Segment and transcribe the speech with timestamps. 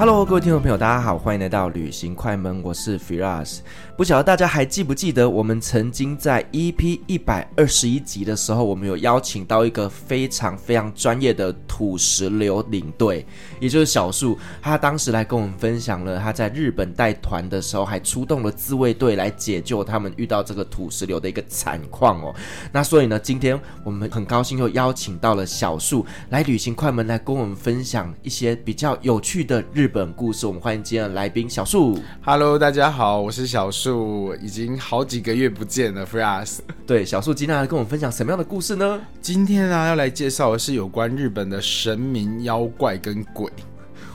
[0.00, 3.58] Hello，各位听众朋友，大家好，欢迎来到旅行快门，我是 Firas。
[3.98, 13.26] 不晓得大家还记不记得，我们曾经在 EP 一百二十一集的时候，我们有邀请到一个非常非常专业的土石流领队，
[13.60, 14.38] 也就是小树。
[14.62, 22.34] 他当时来跟我们分享了他在日本带团的时候，还出动了自卫队来解救他们遇到这个土石流的一个惨况哦。
[22.72, 30.46] 那所以呢，今天我们很高兴又邀请到了小树来旅行快门，来跟我们分享一些比较有趣的日本故事。
[30.46, 31.98] 我们欢迎今天的来宾小树。
[32.24, 34.34] Hello，大家好，我是小树。
[34.40, 36.58] 已经好几个月不见了，Firas。
[36.86, 39.00] 对，小树今天来跟我们分享什么样的故事呢？
[39.20, 43.50] 今天呢、啊，要来介绍的是有关日本的神明、妖怪跟鬼。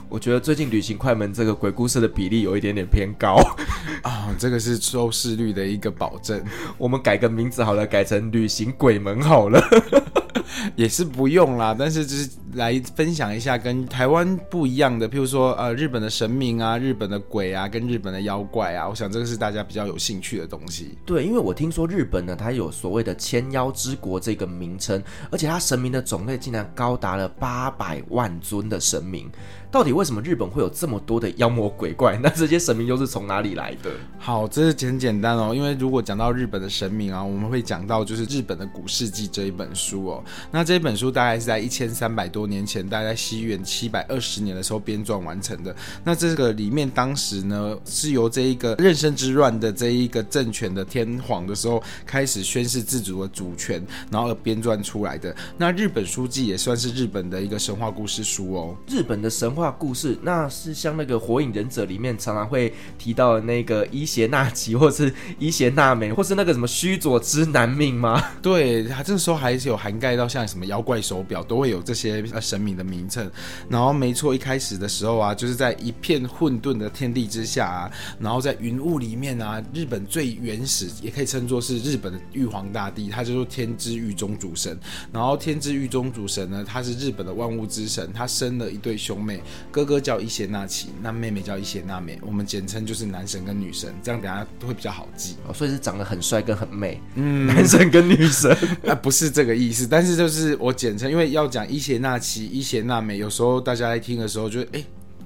[0.08, 3.36] 我觉得最近旅行快门这个鬼故事的比例有一点点偏高
[4.02, 6.42] 啊，这个是收视率的一个保证。
[6.78, 9.60] 我们改个名字好了，改成旅行鬼门好了。
[10.76, 20.96] 也是不用啦，但是就是来分享一下跟台湾不一样的，譬如说呃日本的神明啊、日本的鬼啊、跟日本的妖怪啊，我想这个是大家比较有兴趣的东西。
[21.06, 29.30] 对，因为我听说日本呢，它有所谓的千妖之国这个名称，而且它神明的种类竟然高达了八百万尊的神明。
[29.70, 32.18] 到底为什么日本会有这么多的妖魔鬼怪？
[32.22, 33.90] 那这些神明又是从哪里来的？
[34.18, 40.24] 好，这是很简单哦，因为如果讲到日本的神明啊，我们会讲到就是日本的古世纪这一本书哦。
[40.50, 45.74] 那这本书大概是在一千三百多年前，大概在西元七百二十年的时候编撰完成的。
[46.04, 55.34] 那这个里面当时呢，是由这一个壬生之乱的这一个政权的天皇的时候开始宣誓自主的主权，然后而编撰出来的。
[55.58, 58.76] 那日本书记也算是日本的一个神话故事书哦。
[58.88, 68.22] 日本的神话故事，那是像那个火影忍者里面常常会提到的那个伊邪那岐，或是伊邪那美，或是那个什么须佐之男命吗？
[68.42, 73.30] 对，他这时候还是有涵盖到像什么妖怪手表，都会有这些呃神明的名称。
[73.68, 77.90] 然后没错，一开始的时候啊，就是在一片混沌的天地之下啊，
[78.20, 84.78] 然后在云雾里面啊，日本最原始，也可以称作是日本的玉皇大帝，他就是天之御中主神。
[85.12, 89.40] 然后天之御中主神呢，他是日本的万物之神，他生了一对兄妹。
[89.70, 95.36] 哥哥叫伊邪那岐，那妹妹叫伊邪那美，我们简称就是男神跟女神，这样等下都会比较好记。
[95.46, 98.50] 哦，所以是长得很帅跟很美，嗯， 男神跟女神，
[98.86, 104.82] 啊，不是这个意思，但是就是我简称，因为要讲伊邪那岐、伊邪那美，有时候大家在听的时候就哎，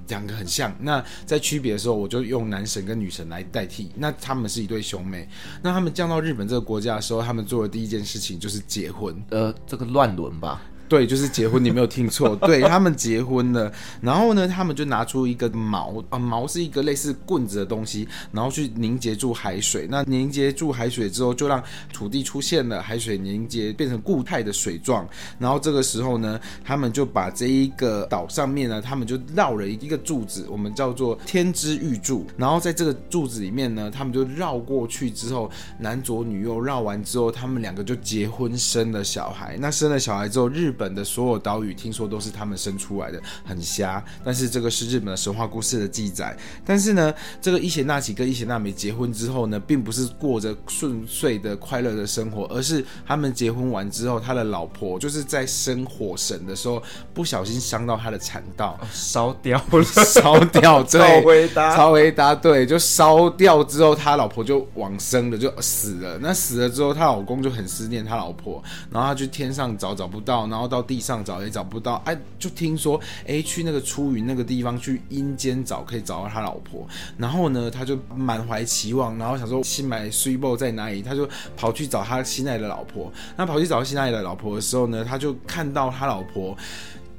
[0.07, 3.91] 两个很像，那在区别的时候，我就用男神跟女神来代替。
[3.95, 5.27] 那他们是一对兄妹，
[5.61, 10.61] 那他们降到日本这个国家的时候，他们做的第一件事情就是结婚，呃，这个乱伦吧。
[10.91, 13.71] 对，就是结婚，你没有听错，对，他们结婚了，
[14.01, 19.87] 然后呢，他们就拿出一个毛啊，矛是一个类似棍子的东西，然后去凝结住海水。
[19.89, 21.63] 那凝结住海水之后，就让
[21.93, 25.07] 土地出现了海水凝结，变成固态的水状。
[25.39, 32.27] 然后这个时候呢，他们就把这一个岛上面呢，他们就绕了一个柱子，我们叫做天之玉柱。
[32.35, 39.55] 然后在这个柱子里面呢，他们就绕过去之后，男左女右绕完之后，他们两个就结婚生了小孩。
[39.57, 44.03] 那生了小孩之后，日本日本的所有岛屿听说都是他们生出来的，很瞎。
[44.25, 46.35] 但是这个是日本的神话故事的记载。
[46.65, 56.81] 但是呢，这个伊邪那岐跟伊邪那美结婚之后呢，并不是过着顺遂的快乐的生活，而是他们结婚完之后，他的老婆就是在生火神的时候
[57.13, 60.81] 不小心伤到他的产道，烧掉了，烧掉。
[60.83, 66.17] 对，超回答，超回答，对，就烧掉之后，他老婆就往生了，就死了。
[66.19, 70.70] 那死了之后，他老公就很思念他老婆，然后他去天上找找不到，然后。
[70.71, 76.87] 到地上找也找不到，哎，就听说，哎，去那个出云那个地方去阴间找，可以找到他老婆。
[77.17, 83.11] 然后呢，他就满怀期望，然后想说新买水某在哪里，他就跑去找他心爱的老婆。
[83.35, 86.57] 那跑去找心爱的老婆的时候呢，他就看到他老婆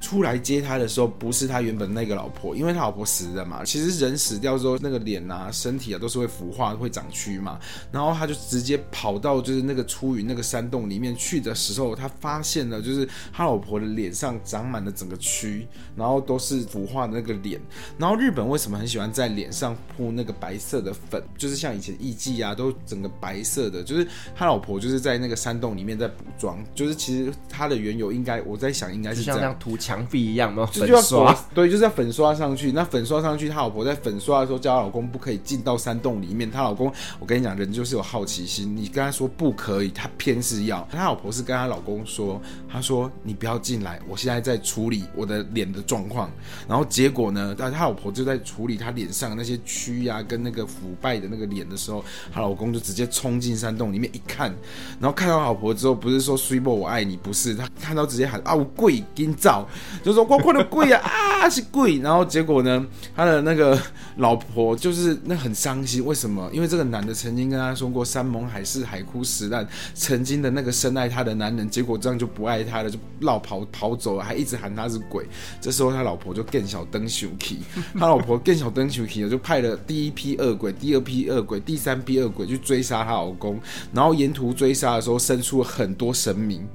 [0.03, 3.65] 出来接他的时候，不是他原本那个老婆，因为他老婆死了嘛。
[3.65, 7.59] 其实人死掉之后，那个脸啊、身体啊都是会腐化、会长蛆嘛。
[7.93, 15.65] 然后他就直接跑到就是那个出云那个山洞里面去的时候，他发现了就是他老婆的脸上长满了整个蛆，
[15.95, 17.61] 然后都是腐化的那个脸。
[17.97, 21.23] 然后日本为什么很喜欢在脸上铺那个白色的粉？
[21.39, 23.83] 就是像以前艺妓啊，都整个白色的。
[23.83, 32.71] 就是他老婆就是在那个山洞里面在补妆，就是其实他的缘由应该我在想应该是这样涂墙壁一样，没有粉刷，对，就是要粉刷上去。
[32.71, 36.51] 那粉刷上去，他老婆在粉刷的时候叫他老公不可以进到山洞里面。
[36.51, 40.87] 他老公，我跟你讲，人就是有好奇心，你跟他说不可以，他偏是要。
[40.91, 42.41] 他老婆是跟他老公说，
[42.71, 46.31] 他说你不要进来，我现在在处理我的脸的状况。
[46.69, 54.55] 然后结果呢，但他老婆就在处理他脸上那些蛆呀、啊、跟那个腐败的那个脸的时候，他老公就直接冲进山洞里面一看，
[55.01, 59.67] 然后看到老婆之后，不是说 “sweet boy 我爱你”，不是他看到直接喊啊我跪给你照，
[60.03, 61.99] 就说我跪的跪啊啊是跪。
[61.99, 63.79] 然后结果呢，他的那个
[64.17, 66.49] 老婆就是那很伤心，为什么？
[66.53, 75.27] 因为这个男的曾经跟他说过山盟海誓、海枯石烂，曾经的那个深爱他的男人，结果这样就不爱他了，就落跑跑走了，还一直喊他是鬼。
[75.61, 77.61] 这时候他老婆就更小灯熊气，
[77.99, 83.61] 他老婆更小灯熊气了，就派了第一批恶鬼、第二批恶鬼、第三批恶鬼去追杀她老公，
[83.93, 86.67] 然后沿途追杀的时候，生出了很多神明。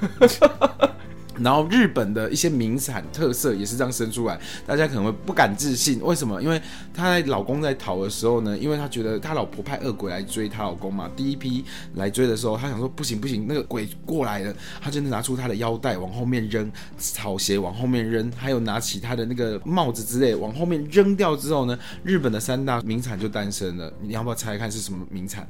[1.42, 6.40] 然后日本的一些名产特色也是这样生出来，大家可能会不敢置信，为什么？
[6.42, 6.60] 因为
[6.94, 11.64] 她在老公在逃的时候呢，因为她觉得她老婆派恶鬼来追她老公嘛，第一批
[11.94, 23.92] 来追的时候，她想说不行不行，那个鬼过来了，她就拿出她的腰带往后面扔，草鞋往后面扔，还有拿起她的那个帽子之类往后面扔掉之后呢，日本的三大名产就诞生了。
[24.02, 25.48] 你要不要猜看是什么名产？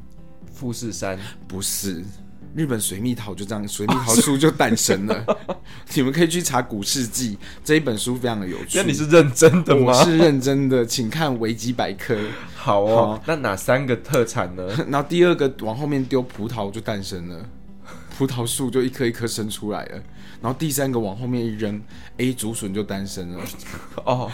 [0.52, 1.18] 富士山？
[1.48, 2.04] 不是。
[2.54, 5.24] 日本水蜜桃就这样，水蜜桃树就诞生了。
[5.94, 8.78] 你们可以去查《古事记》这一本书，非常的有趣。
[8.78, 9.92] 那你是认真的吗？
[9.92, 12.16] 我是认真的，请看维基百科。
[12.54, 14.68] 好哦，好，那哪三个特产呢？
[14.90, 17.48] 然后第二个往后面丢葡萄就诞生了，
[18.18, 20.02] 葡萄树就一颗一颗生出来了。
[20.40, 21.80] 然后第三个往后面一扔
[22.16, 23.44] ，A 竹笋就单身了。
[24.04, 24.30] 哦，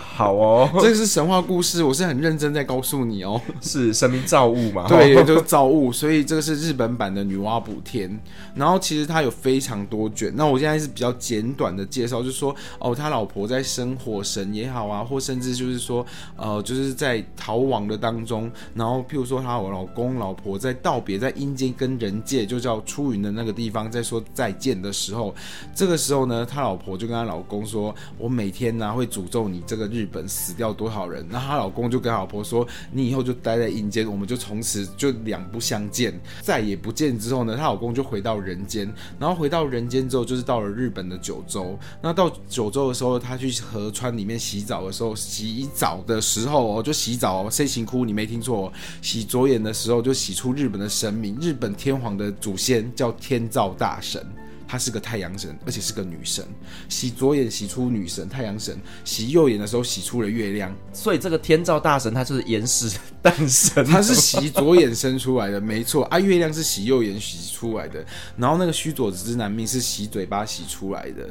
[0.00, 3.40] 好哦， 这个是神话故事，我是很认真在告诉你哦。
[3.60, 4.88] 是神明造物嘛？
[4.88, 8.18] 对，就是造物，所以这个是日本版的女娲补天。
[8.54, 16.04] 然后其实它有非常多卷，那我现在是比较简短的介绍，就是说哦，他老婆在生火神也好啊，或甚至就是说
[16.36, 25.34] 呃，就是在逃亡的当中，然后譬如说他我老公老婆在道别在阴间跟人界，就叫出云的那个地方，在说再见的时候。
[25.74, 38.92] 这个时候呢，他老婆就跟他老公说：“我每天呢、会诅咒你这个日本死掉多少人。”然后他老公就跟老婆说：“你以后就待在阴间，我们就从此就两不相见，再也不见。”之后呢，他老公就回到人间。
[39.18, 41.78] 然后回到人间之后，就是到了日本的九州。
[42.02, 48.04] 那到九州的时候，他去河川里面洗澡的时候，洗澡的时候哦，就洗澡哦，谁行哭？
[48.04, 48.72] 你没听错哦，
[49.02, 54.24] 洗左眼的时候就洗出日本的神明，日本天皇的祖先叫天照大神。
[54.70, 56.46] 她是个太阳神，而且是个女神。
[56.88, 60.72] 洗左眼洗出女神太阳神，洗右眼的时候洗出了月亮。
[60.92, 66.20] 所以这个天照大神他就是岩石诞生， 他是洗左眼生出来的，没错啊。
[66.20, 68.06] 月亮是洗右眼洗出来的，
[68.36, 71.28] 然后那个须佐之男命是洗嘴巴洗出来的，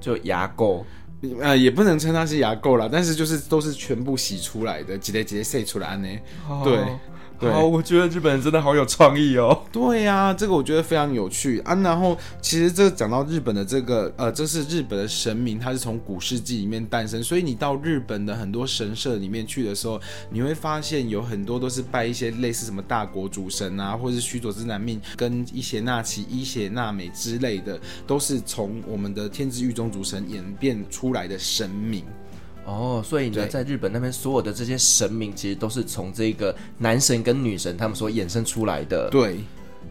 [0.00, 0.82] 就牙垢。
[1.38, 6.08] 呃，也不能称它是牙垢啦，但是就是都是全部洗出来的，直接直接晒出来呢。
[6.48, 6.64] Oh.
[6.64, 6.78] 对。
[7.48, 9.62] 好，我觉得日本人真的好有创意哦。
[9.72, 11.74] 对呀、啊，这个我觉得非常有趣啊。
[11.76, 19.98] 然后其实这个讲到日本的这个呃，这是日本的神明，它是从古世纪里面诞生，所以你到日本的很多神社里面去的时候，
[20.30, 32.04] 你会发现有很多都是拜一些类似什么大国主神啊，或者是须佐之男命跟伊邪那岐、伊邪那美之类的，都是从我们的天之御中主神演变出来的神明。
[32.64, 39.08] 哦，所以呢，在日本那边，所有的这些神明其实都是从这个男神跟女神他们所衍生出来的。
[39.10, 39.38] 对。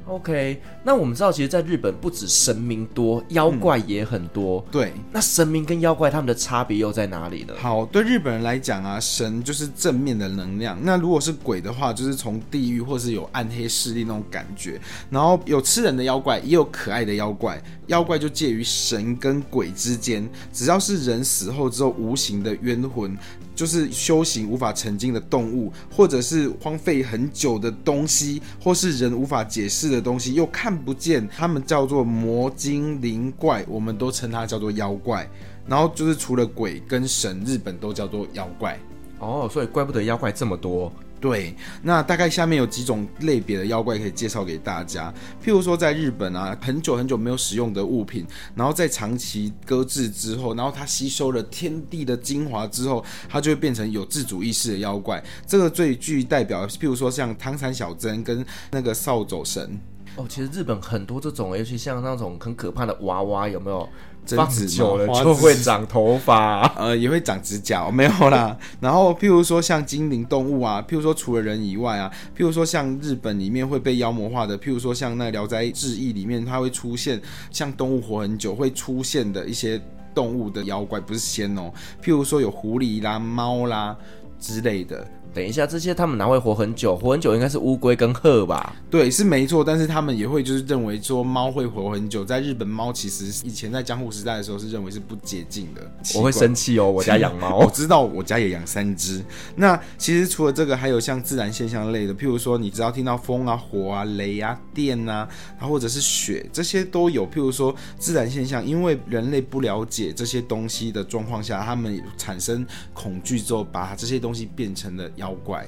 [0.06, 4.60] OK，那我们知道，其实，在日本不止神明多，妖怪也很多。
[4.68, 7.54] 嗯、对，那神明跟妖怪他们的差别又在哪里呢？
[7.60, 10.76] 好，对日本人来讲啊，神就是正面的能量。
[10.82, 14.82] 那如果是鬼的话，就是从地狱或是有暗黑势力那种感觉。
[15.12, 17.62] 然后有吃人的妖怪，也有可爱的妖怪。
[17.86, 23.16] 妖怪就介于神跟鬼之间，只要是人死后之后无形的冤魂。
[23.60, 35.30] 就是修行无法成精的动物，或者是荒废很久的东西，或是人无法解释的东西，又看不见，他们叫做魔精灵怪，我们都称它叫做妖怪。
[35.68, 38.80] 然后就是除了鬼跟神，日本都叫做妖怪。
[39.20, 40.90] 哦，所以怪不得妖怪这么多。
[41.20, 45.14] 对，那大概下面有几种类别的妖怪可以介绍给大家。
[45.44, 55.22] 譬如说，在日本啊，很久很久没有使用的物品，然后在长期搁置之后，然后它吸收了天地的精华之后，它就会变成有自主意识的妖怪。
[55.46, 59.78] 这个最具代表，譬如说像汤山小珍跟那个扫帚神。
[60.16, 63.88] 哦，其实日本很多这种，尤其像那种很可怕的娃娃，有没有？
[64.26, 68.56] 放久了就会长头发，呃，也会长指甲，没有啦。
[68.80, 79.82] 然后，譬如说像精灵动物啊，譬如说除了人以外啊，譬如说像日本里面会被妖魔化的，譬如说像那《聊斋志异》里面，它会出现像动物活很久会出现的一些
[80.14, 81.72] 动物的妖怪，不是仙哦。
[82.04, 83.96] 譬如说有狐狸啦、猫啦
[84.40, 85.08] 之类的。
[85.32, 86.96] 等一下，这些他们哪会活很久？
[86.98, 88.76] 活很久应该是乌龟跟鹤吧？
[88.90, 89.64] 对，是没错。
[89.64, 92.26] 但是他们也会就是认为说猫会活很久。
[92.26, 95.82] 在日本，猫其实以前在江户时代的时候是认为是不洁净的。
[96.16, 99.24] 我会生气哦，我家养猫， 我知道我家也养三只。
[99.56, 107.26] 那其实除了这个，还有像自然现象类的，譬如说你只要听到风啊、火啊、雷啊、电啊，啊或者是雪，这些都有。
[107.30, 115.08] 譬如说自然现象，因为人类不了解这些东西的状况下，他们产生恐惧之后，把这些东西变成了。
[115.20, 115.68] 妖怪，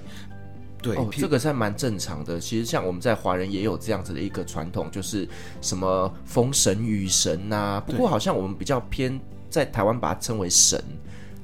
[0.82, 2.40] 对，哦，这个是蛮正常的。
[2.40, 5.28] 其实像我们在华人也有这样子的一个传统，就是
[5.62, 7.84] 什么风神、雨神呐、啊。
[7.86, 10.84] 不过好像我们比较偏在台湾把它称为神，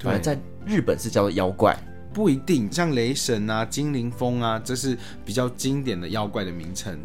[0.02, 1.78] 反正在日本是叫做妖怪。
[2.14, 6.98] 不一定，像雷神啊、精灵风啊，这是比较经典的妖怪的名称。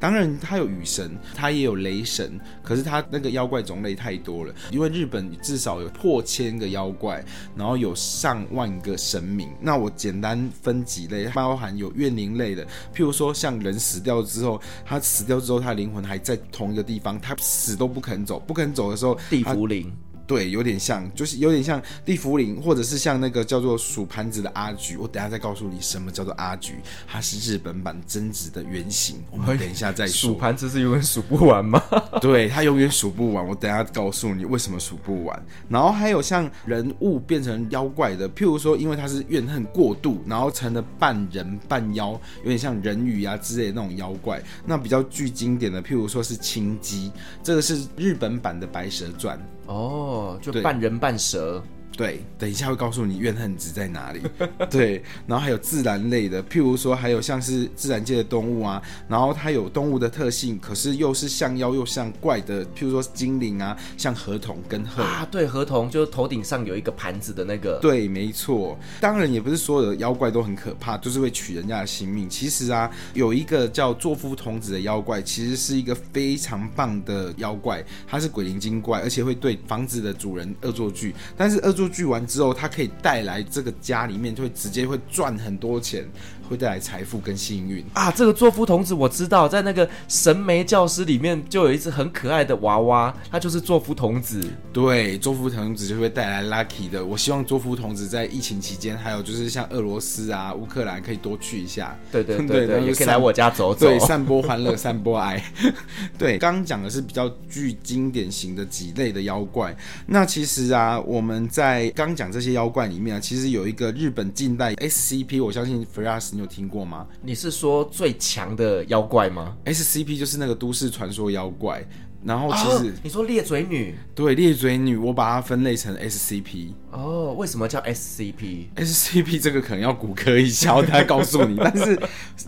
[0.00, 4.54] 当然，它有雨神，它也有雷神，可是它那个妖怪种类太多了。
[4.70, 7.22] 因为日本至少有破千个妖怪，
[7.54, 9.50] 然后有上万个神明。
[9.60, 12.64] 那我简单分几类，包含有怨灵类的，
[12.94, 19.92] 譬如说像人死掉之后，他死掉之后，他灵魂还在同一个地方，他死都不肯走，不肯走的时候，地府灵。
[20.30, 24.96] 对，有点像，就是有点像利福林，或者是像那个叫做数盘子的阿菊。
[24.96, 29.16] 我等下再告诉你什么叫做阿菊，它是日本版贞子的原型。
[29.32, 30.30] 我们等一下再说。
[30.30, 31.82] 数盘子是永远数不完吗？
[32.22, 33.44] 对，它永远数不完。
[33.44, 35.44] 我等下告诉你为什么数不完。
[35.68, 42.12] 然后还有像人物变成妖怪的，譬如说，因为他是怨恨过度，然后成了半人半妖，
[42.44, 44.40] 有点像人鱼啊之类的那种妖怪。
[44.64, 47.10] 那比较具经典的，譬如说是青姬，
[47.42, 49.36] 这个是日本版的白蛇传。
[49.70, 51.62] 哦，就半人半蛇。
[52.00, 54.22] 对，等一下会告诉你怨恨值在哪里。
[54.70, 67.78] 对，然后还有自然类的，譬如说还有像是自然界的动物啊，然后它有动物的特性，可是又是像妖又像怪的，譬如说精灵啊，像河童跟鹤啊，对，河童就是头顶上有一个盘子的那个。
[67.82, 68.78] 对，没错。
[68.98, 72.30] 当然也不是所有的妖怪都很可怕，就是会取人家的性命。
[72.30, 81.89] 其实啊，有一个叫作夫童子的妖怪，其实是一个非常棒的妖怪，它是鬼灵精怪，而且会对房子的主人恶作剧，但是恶作。
[81.90, 86.08] 聚完之后，他可以带来这个家里面就会直接会赚很多钱，
[86.50, 88.10] 会带来财富跟幸运啊！
[88.10, 94.44] 这个作夫童子我知道，在那个神媒教师里面就有一只很可爱的娃娃，它就是作夫童子。
[94.72, 97.04] 对，作夫童子就会带来 lucky 的。
[97.04, 101.96] 我希望作夫童子在疫情期间，还有就是像俄罗斯啊、乌克兰可以多去一下。
[102.10, 105.40] 对对对 对，也可以来我家走走，对，散播欢乐，散播爱。
[106.18, 109.76] 对，刚刚讲的是比较具经典型的几类的妖怪。
[110.06, 117.06] 那其实啊，我们在刚讲这些妖怪里面啊，其实有一个日本近代 SCP，我相信 Firas 你有听过吗？
[117.22, 121.86] 你是说最强的妖怪吗？SCP 就是那个都市传说妖怪。
[122.22, 126.66] 然后其实、哦、你说裂嘴女，对，裂嘴女，我把它分类成 SCP。
[126.90, 131.56] 哦，为什么叫 SCP？SCP 这个可能要骨科一下，我等下告诉你。
[131.64, 131.98] 但是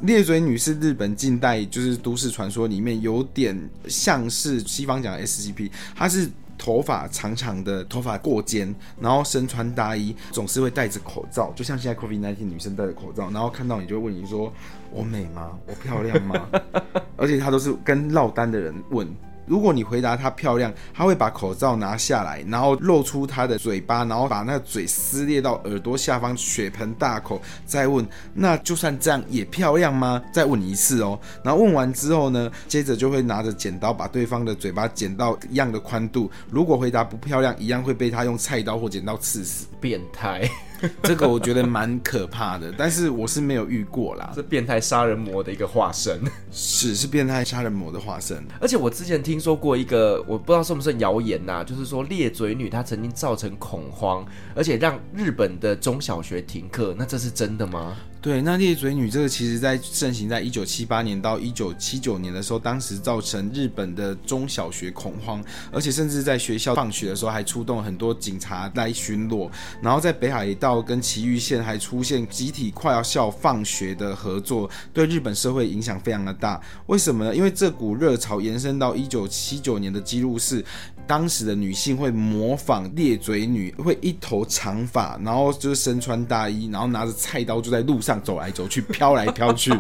[0.02, 3.58] 裂嘴女是日本近代就是都市传说里面有点
[3.88, 6.28] 像是西方讲的 SCP，它是。
[6.62, 14.52] 头发长长的，头发过肩，然后身穿大衣，总是会戴着口罩，就像现在 COVID-19 女生戴着口罩，然后看到你就会问你说
[14.92, 15.59] ：“我美吗？
[15.66, 16.49] 我漂亮吗？”
[17.19, 19.04] 而且他都是跟落单的人问。
[19.46, 27.40] 如果你回答她漂亮，她会把口罩拿下来，然后露出她的嘴巴，然后把那嘴撕裂到耳朵下方，血盆大口。
[27.64, 30.22] 再问，那就算这样也漂亮吗？
[30.32, 31.18] 再问一次哦。
[31.42, 36.30] 然后问完之后呢，接着就会拿着剪刀把对方的嘴巴剪到一样的宽度。
[36.50, 39.66] 如果回答不漂亮，一样会被他用菜刀或剪刀刺死。
[39.80, 40.49] 变态。
[41.02, 44.32] 这个我觉得蛮可怕的，但是我是没有遇过啦。
[44.34, 46.20] 是变态杀人魔的一个化身，
[46.50, 48.44] 是是变态杀人魔的化身。
[48.60, 57.96] 而且我之前听说过一个，我不知道是不是谣言呐、啊，就是说裂嘴女她曾经造成恐慌，而且让日本的中小学停课，那这是真的吗？
[58.22, 69.50] 对，那裂嘴女这个其实在盛行在一九七八年到一九七九年的时候，当时造成日本的中小学恐慌，而且甚至在学校放学的时候还出动很多警察来巡逻，
[69.82, 70.80] 然后在北海道。
[70.80, 76.60] 跟埼玉县还出现集体快要校放学的合作，对日本社会影响非常的大。
[76.86, 77.34] 为什么呢？
[77.34, 80.64] 因为这股热潮延伸到一九七九年的记录是，
[81.06, 89.73] 当时的女性会模仿裂嘴女，会一头长发，然后就是身穿大衣，然后拿着菜刀就在路上走来走去，飘来飘去。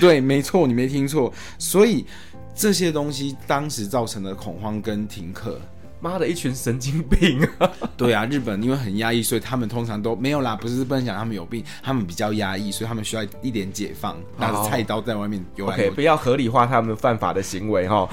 [0.00, 1.32] 对，没错，你没听错。
[1.58, 2.04] 所以
[2.54, 5.60] 这些东西当时造成的恐慌跟停课。
[6.00, 7.70] 妈的，一群神经病啊！
[7.96, 10.56] 对啊，日本因为很压抑，所以他们通常都没有啦。
[10.56, 15.86] 不是不能讲他们有病，他们比较压抑，所以他们需要一点解放，拿着菜刀在外面游来游去。
[15.88, 18.08] OK，不要合理化他们犯法的行为哈。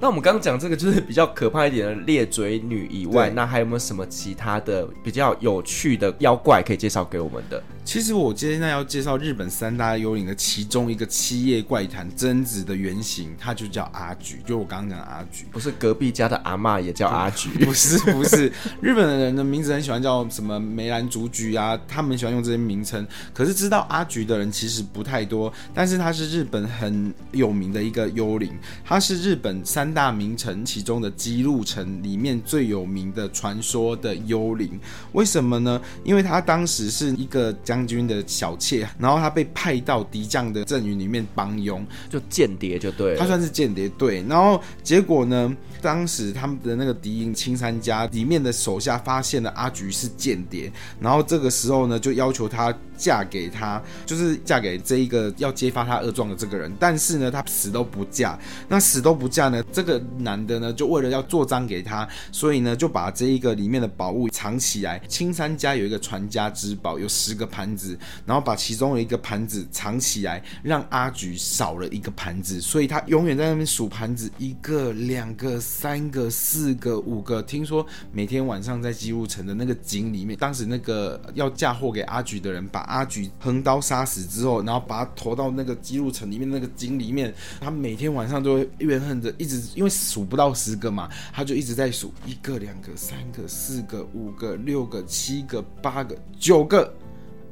[0.00, 7.62] 那我们刚刚讲这个就是比较可怕一点的裂嘴女以外，那还有没有什么其他的比较有趣的妖怪可以介绍给我们的？
[7.84, 23.06] 其实我今天要介绍日本三大幽灵的其中一个七夜怪谈贞子的原型，它就叫阿菊，就我刚刚讲的阿菊，不是隔壁家的阿嬷也叫阿菊， 不是不是，日本的人的名字很喜欢叫什么梅兰竹菊啊，他们喜欢用这些名称。
[23.32, 28.52] 可是知道阿菊的人其实不太多，但是它是日本很有名的一个幽灵，
[28.84, 34.78] 它是日本三大名城其中的姬路城里面最有名的传说的幽灵。
[35.12, 35.80] 为什么呢？
[36.02, 43.18] 因为他当时是一个将军的小妾，然后他被派到敌将的阵营里面帮佣，就间谍就对了。
[43.18, 44.22] 他算是间谍，对。
[44.28, 56.72] 然后结果呢，当时他们的那个敌因青山家里面的手下发现了阿菊是间谍，然后这个时候呢，就要求他嫁给他，就是嫁给这一个要揭发他恶状的这个人。
[56.78, 58.38] 但是呢，他死都不嫁。
[58.68, 65.00] 那死都不嫁呢，这个男的呢，就为了要做脏给他，所以呢，就把这一个里面的宝物藏起来。
[65.08, 77.42] 青山家有一个传家之宝，有十个盘子，然后把其中的一个盘子藏起来，让阿菊少了一个盘子，所以他永远在那边数盘子，一个、两个、三个、四个、五个。
[77.42, 96.92] 听说每天晚上在姬路城的那个井里面，当时那个要嫁祸给阿菊的人，把阿菊横刀杀死之后，然后把他投到那个姬路城里面那个井里面，他每天晚上都会怨恨着，一直因为数不到十个嘛，他就一直在数一个、两个、三个、四个、五个、六个、七个、八个、九个。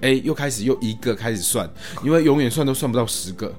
[0.01, 1.71] 哎，又开始又一个开始算，
[2.03, 3.55] 因为永远算都算不到十个。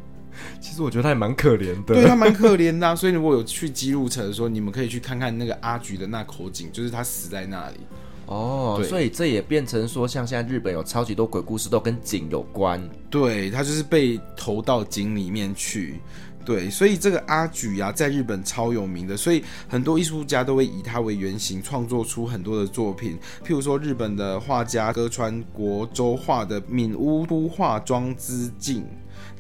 [0.60, 2.94] 其实我觉得他也蛮可怜的，对他蛮可怜的啊。
[2.94, 7.78] 所以如果有去姬路城的时候，你们可以去看看那个阿菊的那口井，就是他死在那里。
[8.26, 12.82] 哦，所以这也变成说，像现在日本有超级多鬼故事都跟井有关。
[13.10, 16.00] 对，他就是被投到井里面去。
[16.46, 23.18] 对，所以这个阿举啊，在日本超有名的，所以很多艺术家都会以他为原型，创作出很多的作品。
[23.46, 28.82] 譬如说，日本的画家歌川国周画的《敏屋都化妆之镜》。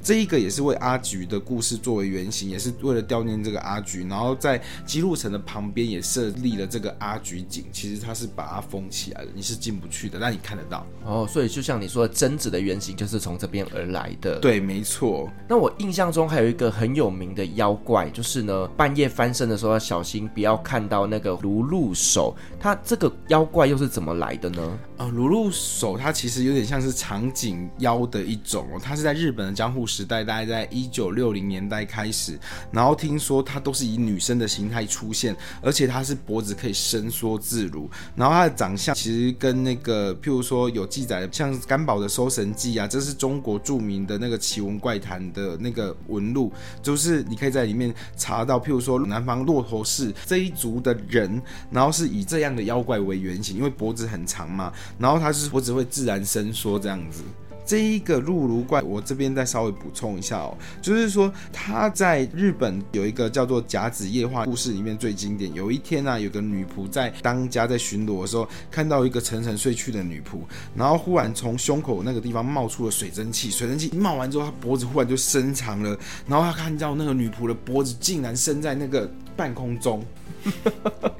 [0.04, 7.63] 这一个也是为阿菊的故事作为原型，也是为了悼念这个阿菊，然后在姬路城的旁边也设立了这个阿菊井。
[7.72, 10.86] 其实它是把它封起来的，你是进不去的，但你看得到。
[11.06, 14.39] 哦，所以就像你说的，贞子的原型就是从这边而来的。
[14.39, 15.32] 对，没错。
[15.48, 22.36] 那我印象中还有一个很有名的妖怪，就是呢，半夜翻身的时候要小心，不要看到那个芦芦手。
[22.60, 24.80] 它这个妖怪又是怎么来的呢？
[25.04, 32.39] 啊、呃，芦芦手它其实有点像是长颈妖的一种哦，它是在日本的江户时代，大概在一九六零年代开始，
[32.72, 46.50] 然后听说它都是以女生的形态出现，而且它是脖子可以伸缩自如，然后它的长相其实跟那个譬如说有记载的，像干宝的《搜神记》啊，这是中国著名的那个奇闻怪谈的那个文录，
[46.82, 57.23] 就是你可以在里面查到，譬如说南方骆驼氏这一族的人，然后是以这样的妖怪为原型，因为脖子很长嘛，然后它是脖子会自然伸缩这样子。
[57.65, 65.51] 这一个芦芦怪，我这边再稍微补充一下哦，就是说他在日本有一个叫做甲子夜话故事里面最经典。
[65.53, 70.39] 有一天啊，有个女仆在当家在巡逻的时候，看到一个沉沉睡去的女仆，
[70.75, 80.06] 然后忽然从胸口那个地方冒出了水蒸气，水蒸气冒完之后，她脖子忽然就伸长了，然后她看到那个女仆的脖子竟然伸在那个半空中。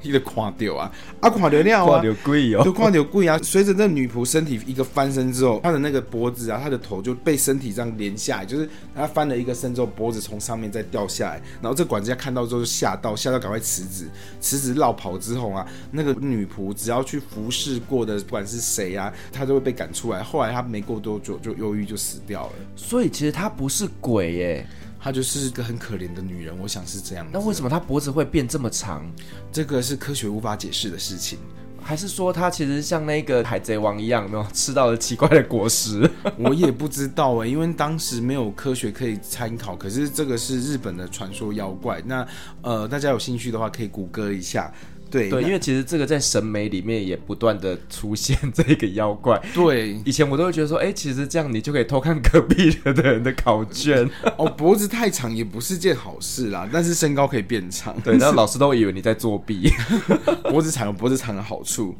[0.02, 0.90] 一个垮掉啊！
[1.20, 2.02] 啊，垮掉了啊！
[2.64, 3.38] 就垮掉贵啊！
[3.42, 11.40] 随着那女仆身体一个翻身之后，她的那个脖子啊，她的头就被身体这样连下来，就是她翻了一个身之后，脖子从上面再掉下来。
[11.62, 14.06] 然后这管家看到之后就吓到，吓到赶快辞职，
[14.40, 20.22] 辞职落跑之后啊，那个女仆只要去服侍过的，不管是谁啊，她都会被赶出来。
[20.22, 22.52] 后来她没过多久就忧郁就死掉了。
[22.76, 24.66] 所以其实她不是鬼耶。
[25.04, 27.26] 她就是个很可怜的女人，我想是这样。
[27.30, 29.04] 那为什么她脖子会变这么长？
[29.52, 31.38] 这个是科学无法解释的事情。
[31.82, 36.10] 还是说她其实像那个海贼王一样，没有吃到了奇怪的果实？
[36.40, 39.76] 我也不知道哎，因为当时没有科学可以参考。
[39.76, 42.26] 可是这个是日本的传说妖怪，那
[42.62, 44.72] 呃，大家有兴趣的话可以谷歌一下。
[45.14, 49.40] 对对，因为其实这个在审美里面也不断的出现这个妖怪。
[49.54, 54.10] 对，以前我都会觉得说，哎，其实这样你就可以偷看隔壁的人的考卷。
[54.36, 57.94] 哦，脖子太长也不是件好事啦，但是身高可以变长。
[58.00, 59.70] 对，然后老师都以为你在作弊。
[60.50, 61.94] 脖子长有脖子长的好处。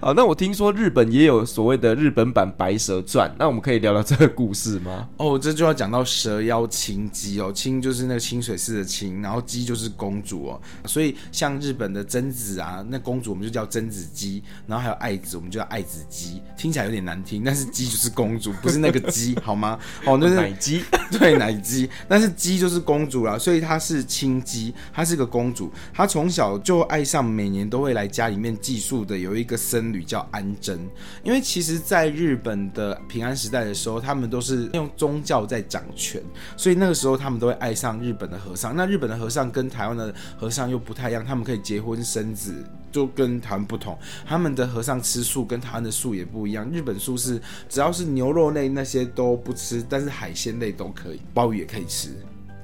[0.00, 5.08] 好，那我听说日本也有所谓的日本版《白蛇传》，那我们可以聊聊这个故事吗？
[5.16, 19.78] 哦，这就要讲到蛇妖青姬哦，青就是那个清水寺的青，然后姬就是公主哦，所以像日本的贞子啊，那公主我们就叫贞子姬，然后还有爱子，我们就叫爱子姬，听起来有点难听，但是姬就是公主，不是那个姬， 好吗？
[20.04, 30.78] 哦，那是奶鸡， 对，奶鸡，但是姬就是公主啦，所以她是青姬，她是个公主，她从小就爱上每年都会来家里面寄宿的有一个僧侣叫安贞，
[31.22, 36.22] 因为其实在日本的平安时代的时候，他们都是用宗教在掌权，
[36.56, 38.74] 所以那个时候他们都会爱上日本的和尚。
[38.76, 42.47] 那日本的和尚跟台湾的和尚又不太一样，他们可以结婚生子，
[42.90, 43.98] 就跟台湾不同。
[44.26, 52.10] 他们的和尚吃素跟台湾的素也不一样，日本素是只要是牛肉类那些都不吃，但是海鲜类都可以，鲍鱼也可以吃。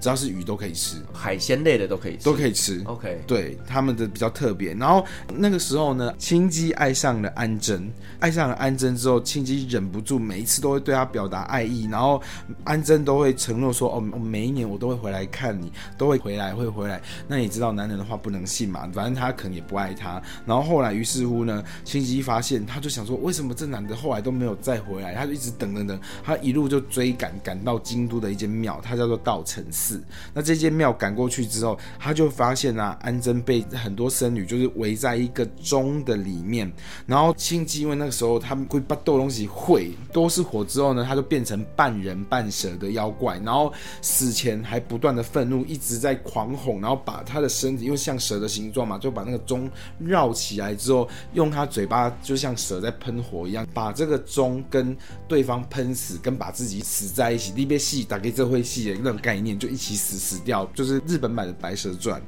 [0.04, 2.82] 只要是鱼都可以吃，海鲜类的都可以吃，都可以吃。
[2.84, 4.74] OK，对，他们的比较特别。
[4.74, 5.02] 然后
[5.34, 12.20] 那个时候呢，青姬爱上了安贞，爱上了安贞之后，青姬忍不住每一次都会对他表达爱意，然后
[12.64, 18.86] 安贞都会承诺说：“哦，每一年我都会回来看你，都会回来，会回来。”那你知道男人的话不能信嘛？
[18.92, 20.20] 反正他可能也不爱他。
[20.44, 29.93] 然后后来，于是乎呢，青姬发现，他就想说：“为什么这男的后来都没有再回来？”他就一直等等等，他一路就追赶赶到京都的一间庙，它叫做道成寺。
[30.32, 36.72] 那这间庙赶过去之后，他就发现啊，安贞被很多僧侣就是围在一个钟的里面。
[37.06, 43.38] 然后青姬因为那个时候他们会把斗东西会都是火之后呢，他就变成半人半蛇的妖怪。
[43.44, 57.52] 然后死前还不断的愤怒，一直在狂吼，然后把他的身体因为像蛇的形状嘛，就把那个钟绕起来之后，用他嘴巴就像蛇在喷火一样，把这个钟跟对方喷死，跟把自己死在一起。
[57.54, 60.14] 特别戏打给这会戏的那种概念，就一起死。
[60.24, 62.18] 死掉就是日本版的《白蛇传》，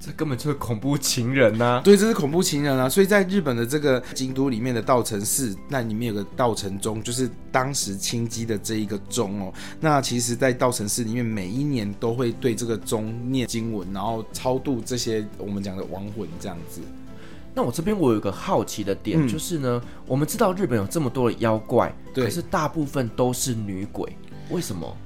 [0.00, 1.80] 这根本就是恐怖情人呐、啊！
[1.84, 2.88] 对，这是恐怖情人啊！
[2.88, 9.52] 所以在日本的这个京都里面的道城寺，那里面有个道城钟，就是当时清姬的这一个钟哦。
[9.78, 16.80] 那其实，在道城寺里面，每一年都会对这个钟念经文，然后超度这些我们讲的亡魂这样子。
[17.54, 24.16] 那我这边我有一个好奇的点，嗯、就是呢，我们知道日本有这么多的妖怪，对可是大部分都是女鬼，
[24.50, 24.96] 为什么？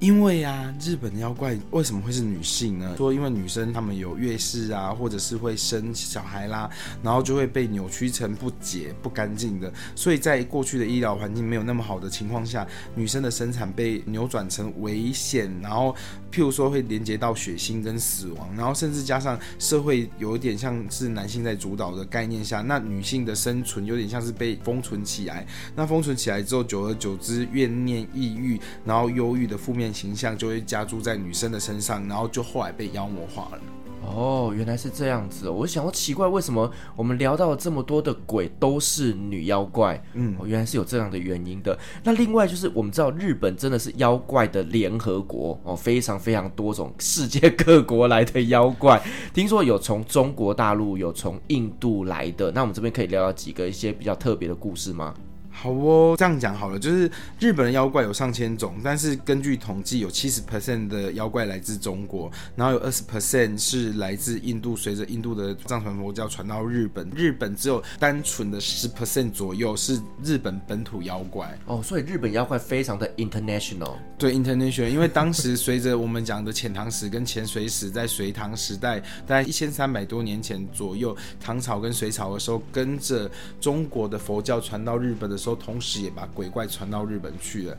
[0.00, 2.94] 因为啊，日本的妖怪为什么会是女性呢？
[2.96, 6.70] 说因为女生她们有月事啊，或者是会生小孩啦，
[7.02, 9.70] 然后就会被扭曲成不洁、不干净的。
[9.94, 15.94] 所以在过去的医疗环境没有那么好的情况下，女生的生产被扭转成危险，然后
[16.32, 25.46] 譬如说会连接到血腥跟死亡，然后甚至加上社会有一点像是男性在主导的概念下，那女性的生存有点像是被封存起来。
[25.76, 33.62] 那封存起来之后，久而久之，怨念、抑郁，然后忧郁的负面形象就会加注在女生的身上，然后就后来被妖魔化了。
[34.02, 35.48] 哦，原来是这样子。
[35.50, 40.02] 我想说奇怪，为什么我们聊到了这么多的鬼都是女妖怪？
[40.14, 41.78] 嗯，哦，原来是有这样的原因的。
[42.02, 49.00] 那另外就是我们知道日本真的是妖怪的联合国哦，非常非常多种世界各国来的妖怪。
[49.34, 52.50] 听说有从中国大陆，有从印度来的。
[52.52, 55.14] 那我们这边可以聊聊几个一些比较特别的故事吗？
[55.62, 64.74] 好哦，这样讲好了，就是日本的妖怪有上千种，但是根据统计，有七十 percent 的妖怪来自中国，然后有二十 percent 是来自印度。
[64.74, 71.54] 随着印度的藏传佛教传到日本，日本只有单纯的十 percent 左右是日本本土妖怪。
[71.66, 73.96] 哦，所以日本妖怪非常的 international。
[74.16, 85.49] 对，international，因为当时随着我们讲的遣唐使跟遣隋使，在隋唐时代，大概一千三百多年前左右，唐朝跟隋朝的时候，跟着中国的佛教传到日本的时候。
[85.54, 87.78] 同时也把鬼怪传到日本去了，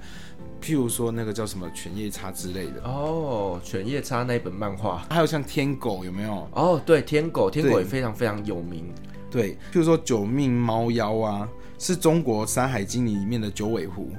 [0.62, 6.48] 譬如说那个叫什么犬夜叉之类的哦，犬夜叉那一本漫画，还有像天狗有没有？
[6.54, 8.86] 哦，对，天狗，天狗也非常非常有名。
[9.30, 14.10] 对，譬如说九命猫妖啊，是中国《山海经》里面的九尾狐。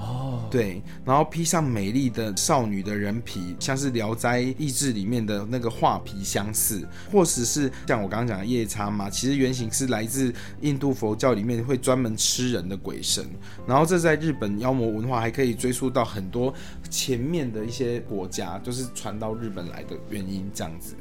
[0.00, 10.32] 哦，对，然后披上美丽的少女的人皮，像是《聊斋异志》里面的那个画皮相似，或者是像我刚刚讲的夜叉嘛，其实原型是来自
[10.62, 13.24] 印度佛教里面会专门吃人的鬼神，
[13.66, 16.52] 然后这在日本妖魔文化还可以追溯到很多
[16.88, 20.94] 前面的一些国家，就是传到日本来的原因这样子。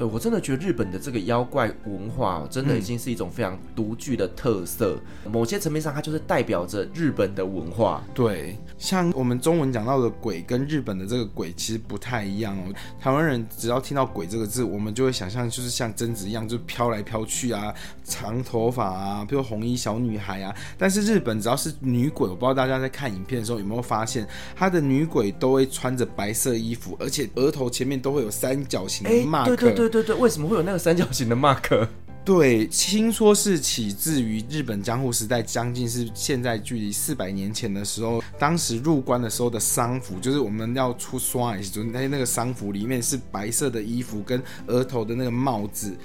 [0.00, 4.98] 对，我真的觉得日本的这个妖怪文化，真的已经是一种非常独具的特色。
[5.26, 8.02] 嗯、某些层面上，它就是代表着日本的文化。
[8.14, 12.72] 对，像我们中文讲到的鬼，跟日本的这个鬼其实不太一样哦。
[12.98, 20.56] 台湾人只要听到“鬼”这个字，我们就会想象就是像贞子一样，就飘来飘去啊，长头发啊，比如红衣小女孩啊。
[20.78, 29.44] 但是日本只要是女鬼，我不知道大家在看影片的时候有没有发现，她的女鬼都会穿着白色衣服，而且额头前面都会有三角形的 mark。
[29.44, 31.88] 对对对对对，为什么会有那个三角形的 mark？
[32.22, 45.96] 对，听说是起自于日本江户时代，将近是现在距离四百年前的时候，当时入关的时候的丧服，就是我们要出刷的时，那那个丧服里面是白色的衣服跟额头的那个帽子，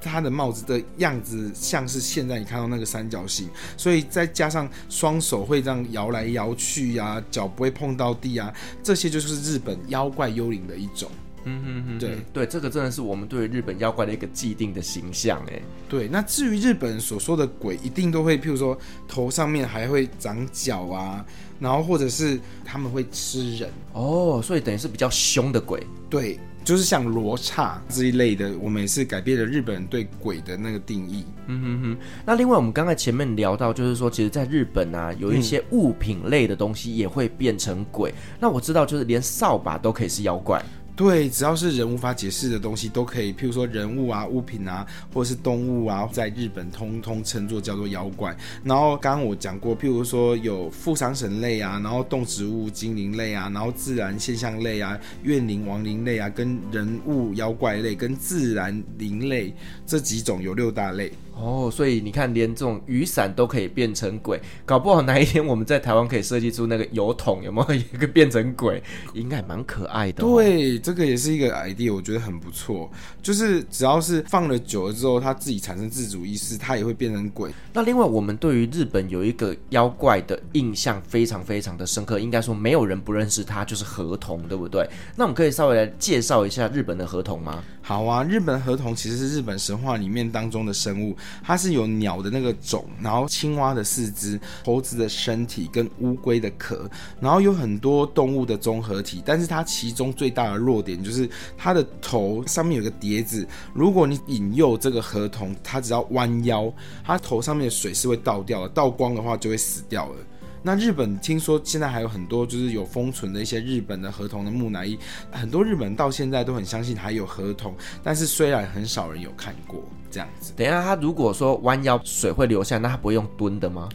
[0.00, 11.10] 它的帽子的样子像是现在你看到那个三角形，所以再加上双手会这样摇来摇去呀、啊，脚不会碰到地啊，这些就是日本妖怪幽灵的一种。
[11.44, 15.60] 嗯嗯嗯，对对，这个真的是我们对日本妖怪的一个既定的形象哎。
[15.88, 18.76] 对，那至于日本所说的鬼，一定都会，譬如说
[19.06, 21.24] 头上面还会长角啊，
[21.60, 25.86] 然后或者是他们会吃人哦，所以等于是比较凶的鬼。
[26.10, 31.24] 对，就是像罗刹这一类的，我们也是改变了日本人对鬼的那个定义。
[31.46, 31.96] 嗯哼哼。
[32.24, 38.10] 那另外，我们刚才前面聊到，就是说，其实在日本啊，有一些物品类的东西也会变成鬼。
[38.10, 40.64] 嗯、那我知道，就是连扫把都可以是妖怪。
[40.96, 48.36] 对，只要是人无法解释的东西都可以，譬如说人物啊、物品啊，或者是动物啊，在日本通通称作叫做妖怪。
[48.62, 59.52] 然后刚刚我讲过，譬如说有付丧神类啊，然后动植物精灵类啊，然后自然现象类啊、怨灵亡灵类啊，跟人物妖怪类跟自然灵类
[59.84, 61.12] 这几种有六大类。
[61.36, 68.82] 哦，所以你看，连这种雨伞都可以变成鬼，搞不好哪一天我们在台湾可以设计出那个油桶，有没有一个变成鬼？
[69.12, 70.36] 应该蛮可爱的哦。
[70.36, 72.90] 对，这个也是一个 idea，我觉得很不错。
[73.20, 77.50] 就是只要是放了久了之后，它自己产生自主意识，它也会变成鬼。
[77.72, 84.88] 那另外，我们对于日本有一个妖怪的印象非常非常的深刻，应该说没有人不认识它，就是河童，对不对？
[85.16, 87.62] 那我们可以稍微来介绍一下日本的河童吗？
[87.82, 96.88] 好啊，日本河童其实是日本神话里面当中的生物，它是有鸟的那个种，然后青蛙的四肢，猴子的身体跟乌龟的壳，
[97.20, 99.22] 然后有很多动物的综合体。
[99.24, 106.72] 但是它其中最大的弱点就是它的头上面有个碟子，如果你引诱这个河童，它只要弯腰，
[107.04, 110.16] 它头上面的水是会倒掉的，倒光的话就会死掉了。
[110.66, 114.98] 那日本听说现在还有很多就是有封存的一些日本的合同的木乃伊，
[115.30, 120.54] 很多日本人到现在都很相信还有合同，但是虽然很少人有看过这样子。
[120.56, 123.90] 等一下，他如果说弯腰水会流下，那他不会用蹲的吗？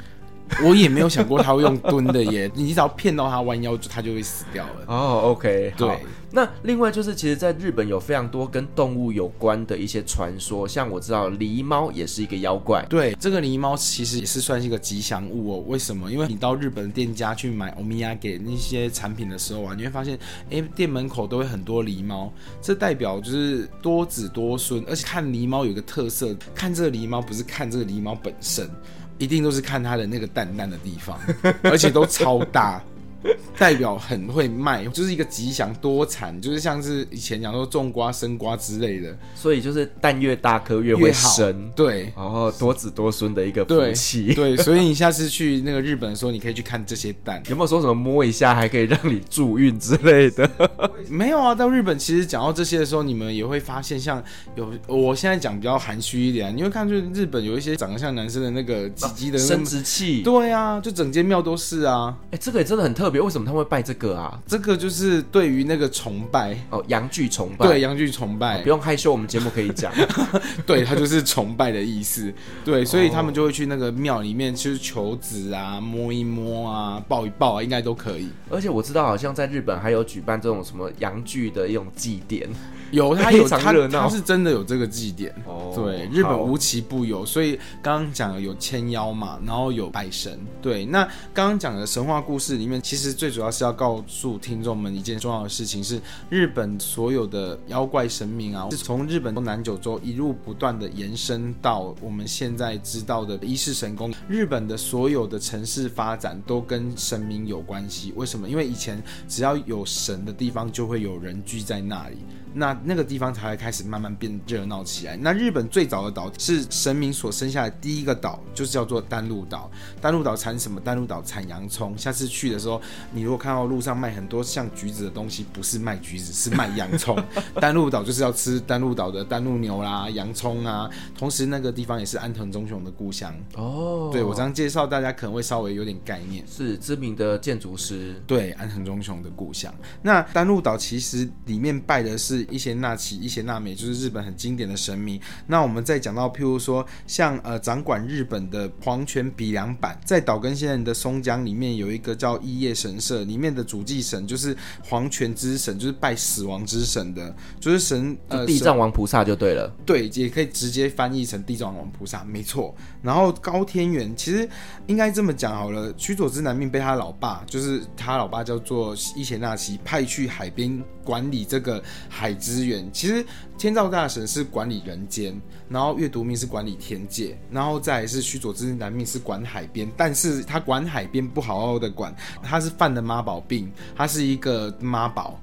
[0.64, 4.86] 我也没有想过他会用蹲的耶，你只要骗到他弯腰，他就会死掉了。
[4.88, 6.00] 哦、oh，OK，对。
[6.32, 12.86] 那另外就是，其实，在日本有非常多跟动物有关的一些传说，像我知道狸猫也是一个妖怪。
[12.88, 15.64] 对，这个狸猫其实也是算是一个吉祥物哦。
[15.66, 16.12] 为什么？
[16.12, 20.20] 因为你到日本店家去买欧米亚给那些产品的时候啊，你会发现，
[20.52, 22.32] 哎，店门口都会很多狸猫，
[22.62, 24.84] 这代表就是多子多孙。
[24.88, 28.70] 而且看狸猫有个特色，看这个狸猫不是看这个狸猫本身。
[29.19, 31.19] 一定都是看它的那个蛋蛋的地方，
[31.62, 32.82] 而且都超大。
[33.58, 50.49] 代表很会卖，就是一个吉祥多产，就是像是以前讲说种瓜生瓜之类的，所以就是蛋越大颗越会生，对，然后多子多孙的一个福气，对，所以你下次去那个日本的时候，你可以去看这些蛋，有没有说什么摸一下还可以让你助孕之类的？
[51.10, 54.23] 没有啊，到日本其实讲到这些的时候，你们也会发现，像
[54.55, 63.45] 有我现在讲比较含蓄一点，你会看就是日本有一些长得像男生的那个鸡鸡的生殖器，对啊，就整间庙都是啊，哎，这个也真的很特别，为什么？
[63.45, 64.39] 他会拜这个啊？
[64.45, 67.67] 这个就是对于那个崇拜哦，阳具崇拜。
[67.67, 69.91] 对，阳具崇拜，哦，不用害羞，我们节目可以讲。
[70.65, 72.34] 对，它就是崇拜的意思。
[72.63, 78.30] 对，所以他们就会去那个庙里面，就是求子啊，摸一摸啊，抱一抱啊，应该都可以。
[78.50, 82.50] 而且我知道，好像在日本还有举办这种什么阳具的一种祭典。
[82.91, 85.34] 有， 他有他，他是真的有这个祭典。
[85.45, 90.39] 哦，对，日本无奇不有，所以刚刚讲的有千妖嘛，然后有拜神。
[90.62, 104.13] 对，那刚刚讲的神话故事里面，其实最主要是要告诉听众们一件重要的事情：是日本所有的妖怪神明啊，是从日本东南九州一路不断的延伸到我们现在知道的一世神宫。
[104.28, 108.13] 日本的所有的城市发展都跟神明有关系。
[108.15, 108.49] 为什么？
[108.49, 112.17] 因为以前只要有神的地方，就会有人聚在那里。
[112.54, 115.18] 那那个地方才会开始慢慢变热闹起来。
[115.18, 119.70] 那日本最早的岛是神明所生下的第一个岛，就是叫做丹路岛。
[120.02, 120.80] 丹路岛产什么？
[120.82, 121.98] 丹路岛产洋葱。
[121.98, 122.82] 下次去的时候，
[123.12, 127.18] 你如果看到路上卖很多像橘子的东西，不是卖橘子，是卖洋葱。
[127.60, 130.90] 丹路岛就是要吃丹路岛的丹路牛啦、洋葱啊。
[131.18, 134.10] 同时，那个地方也是安藤忠雄的故乡哦。
[134.12, 136.44] 对，我这样介绍，大家可能会稍微有点概念。
[136.48, 139.74] 是知名的建筑师，对，安藤忠雄的故乡。
[140.02, 145.19] 那丹路岛其实里面拜的是伊邪那岐、伊邪那美，就是日本很经典的神明。
[145.47, 159.73] 那我们再讲到，譬如说像呃掌管日本的黄泉比良坂，在岛根县的松江里面有一个叫伊叶神社，里面的主祭神就是黄泉之神，就是拜死亡之神的，就是神呃地藏王菩萨就对了。
[159.86, 162.75] 对，也可以直接翻译成地藏王菩萨，没错。
[163.02, 164.47] 然后高天元其实
[164.88, 172.88] 应该这么讲好了，须佐之男命被他老爸，就是他老爸叫做伊邪那岐，派去海边管理这个海海之源。
[172.94, 173.26] 其实
[173.58, 185.39] 天照大神是管理人间，然后月读命是管理天界，然后再来是须佐之男命是管海边，但是他管海边不好好的管，他是犯了妈宝病，他是一个妈宝。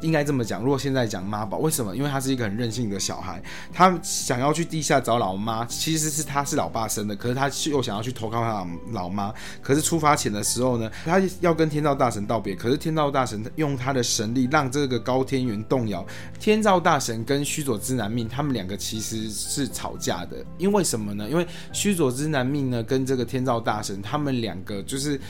[0.00, 1.94] 应该这么讲，如果现在讲妈宝，为什么？
[1.94, 9.32] 因为他是一个很任性的小孩，他想要去地下找老妈，其实是他是老爸生的，可是他又想要去投靠他老妈。
[9.62, 16.04] 可是出发前的时候呢，他要跟天照大神道别，可是天照大神用他的神力让这个高天元动摇。
[16.38, 21.28] 天照大神跟须佐之男命他们两个其实是吵架的，因为什么呢？
[21.28, 25.20] 因为须佐之男命呢跟这个天照大神他们两个就是。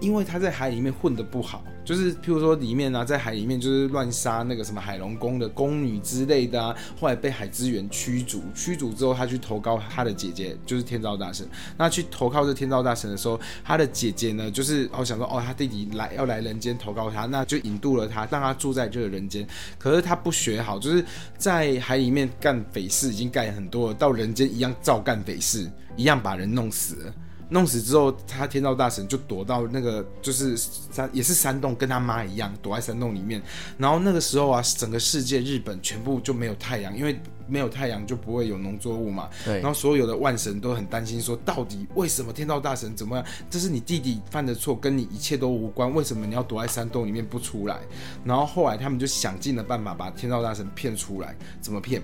[0.00, 11.46] 因为他在海里面混得不好，就是譬如说里面、啊，在海里面就是乱杀那个什么海龙宫的宫女之类的啊，后来被海之源驱逐，驱逐之后他去投靠他的姐姐，就是天照大神。
[11.76, 19.46] 那去投靠这天照大神的时候，他的姐姐呢，就是哦想说哦他弟弟来要来人间投靠他，那就引渡了他，让他住在这个人间。
[19.78, 21.04] 可是他不学好，就是
[21.36, 27.14] 在海里面干匪事已经干很多了，到人间一样照干匪事，一样把人弄死了。
[27.50, 33.42] 弄死之后，他天道大神就躲到那个就是山，也是山洞，跟他妈一样躲在山洞里面。
[33.76, 39.28] 然后那个时候啊，整个世界日本全部就没有太阳，因为没有太阳就不会有农作物嘛。
[39.44, 39.54] 对。
[39.56, 43.26] 然后所有的万神都很担心，说到底为什么天道大神怎么样？
[43.50, 45.92] 这是你弟弟犯的错，跟你一切都无关。
[45.92, 47.80] 为什么你要躲在山洞里面不出来？
[48.24, 51.36] 然后后来他们就想尽了办法把天道大神骗出来。
[51.60, 52.00] 怎么骗？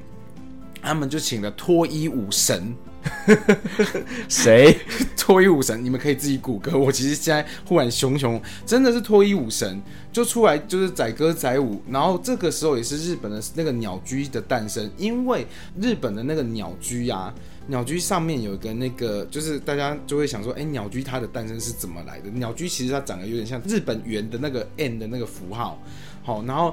[0.82, 2.74] 他们就请了脱衣舞神。
[4.28, 4.78] 谁？
[5.16, 6.76] 脱衣舞神，你们可以自己谷歌。
[6.78, 11.82] 我其实现在忽然熊熊真的是脱衣舞神，就出来就是载歌载舞。
[11.90, 15.44] 然后这个时候也是日本的那个鸟居的诞生，因为
[15.80, 17.34] 日本的那个鸟居啊，
[17.66, 22.30] 鸟居上面有一个那个，就是大家就会想说，哎，鸟居它的诞生是怎么来的？
[22.30, 25.82] 鸟居其实它长得有点像日本圆的那个 N 的那个符号，
[26.22, 26.72] 好，然后。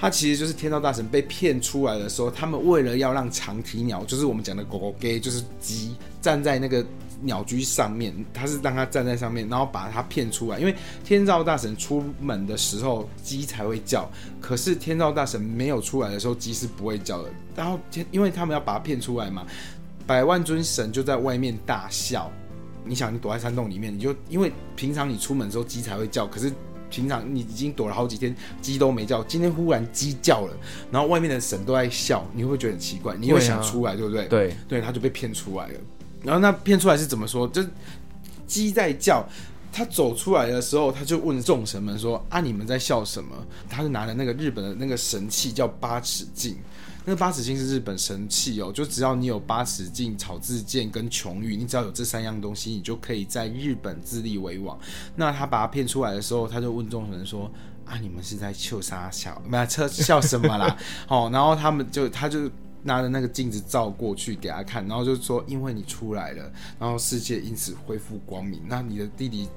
[0.00, 6.82] 他其实就是天照大神被骗出来的时候，他们为了要让长啼鸟，就是我们讲的狗狗给，就是鸡，站在那个
[7.20, 10.58] 鸟居上面，他是让他站在上面，然后把他骗出来。
[10.58, 14.10] 因为天照大神出门的时候鸡才会叫，
[14.40, 17.28] 可是天照大神没有出来的时候鸡是不会叫的。
[17.54, 19.44] 然后天，因为他们要把他骗出来嘛，
[20.06, 22.32] 百万尊神就在外面大笑。
[22.86, 26.50] 你想，你躲在山洞里面，你就因为平常你出门的时候鸡才会叫，可是。
[26.90, 30.56] 平常你已经躲了好几天，鸡都没叫，今天忽然鸡叫了，
[30.90, 33.16] 然后外面的神都在笑，你会不会觉得很奇怪？
[33.16, 34.26] 你会想出来，对不对？
[34.26, 35.74] 对对，他就被骗出来了。
[36.22, 37.48] 然后那骗出来是怎么说？
[37.48, 37.64] 就
[38.46, 39.26] 鸡在叫，
[39.72, 43.30] 他走出来的时候，他就问众神们说：“啊，你们在笑什么？”
[43.70, 46.56] 他就拿着那个日本的那个神器，叫八尺镜。
[47.06, 54.78] 那个八尺镜是日本神器哦，就只要你有八尺镜、草字剑跟琼玉，你只要有这三样东西，你就可以在日本自立为王。
[55.16, 57.50] 那他把他骗出来的时候，他就问众人说
[57.86, 59.40] ：“啊，你们是在笑啥笑？
[59.48, 60.76] 没有车笑什么啦？”
[61.08, 62.50] 哦，然后他们就他就
[62.82, 68.60] 拿着那个镜子照过去给他看，然后就说：“因为你出来了，然后世界因此恢复光明。
[68.68, 69.48] 那你的弟弟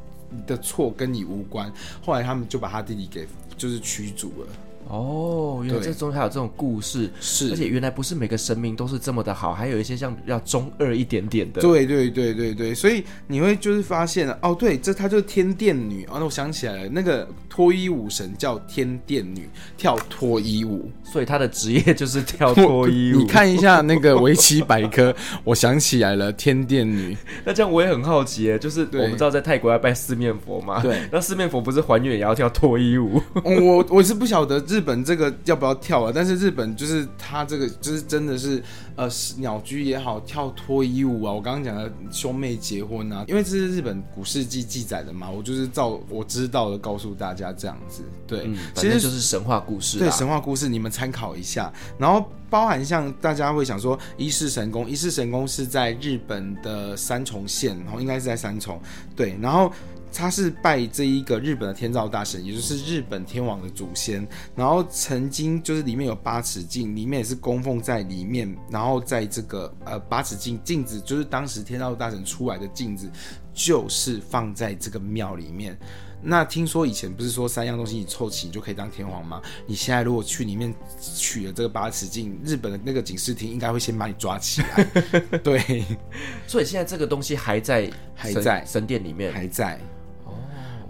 [0.48, 3.28] 的错跟你无关。”后来他们就把他弟弟给
[3.58, 4.48] 就是驱逐了。
[4.88, 11.62] 哦，原来这中还有这种故事，是，而且原来不是每个神明都是这么的好，还有一些像比较中二一点点的。
[11.62, 16.04] 对对对对对，所以你会就是发现哦，对，这她就是天殿女。
[16.06, 23.20] 哦，那我想起来了，那个脱衣舞神叫天殿女，跳脱衣舞，所以她的职业就是跳脱衣舞。
[23.24, 27.16] 你看一下那个围棋百科，我想起来了，天殿女。
[27.46, 30.82] 那这样我也很好奇，就是我们知道在泰国要拜四面佛嘛？
[30.82, 33.22] 对，那四面佛不是还愿也要跳脱衣舞？
[33.44, 34.62] 我我是不晓得。
[34.74, 36.12] 日本这个要不要跳啊？
[36.14, 38.62] 但是日本就是他这个就是真的是
[38.96, 39.08] 呃
[39.38, 48.02] 鸟居也好，跳脱衣舞啊，我刚刚讲的兄妹结婚啊，因为这是日本古世纪记载的嘛，我就是照我知道的告诉大家这样子。
[48.26, 50.00] 对，嗯、其实就是神话故事。
[50.00, 51.72] 对，神话故事你们参考一下。
[52.00, 58.82] 然后包含像大家会想说伊势神宫，伊势神宫是在日本的三重县，然后应该是在三重。
[59.16, 59.72] 对，然后。
[60.14, 64.26] 他是拜这一个日本的天照大神，也就是日本天王的祖先。
[64.56, 68.56] 然后曾经就是里面有八尺镜，里面也是供奉在里面。
[68.70, 73.10] 然后在这个呃八尺镜镜子，就是当时天照大神出来的镜子，
[73.54, 75.78] 就是放在这个庙里面。
[76.26, 79.42] 那听说以前不是说三样东西你凑齐你就可以当天皇吗？
[79.68, 80.74] 你现在如果去里面
[81.18, 84.84] 取了这个八尺镜，日本的那个警视厅应该会先把你抓起来。
[85.44, 85.84] 对，
[86.48, 89.78] 所以现在这个东西还在还在神殿里面，还在。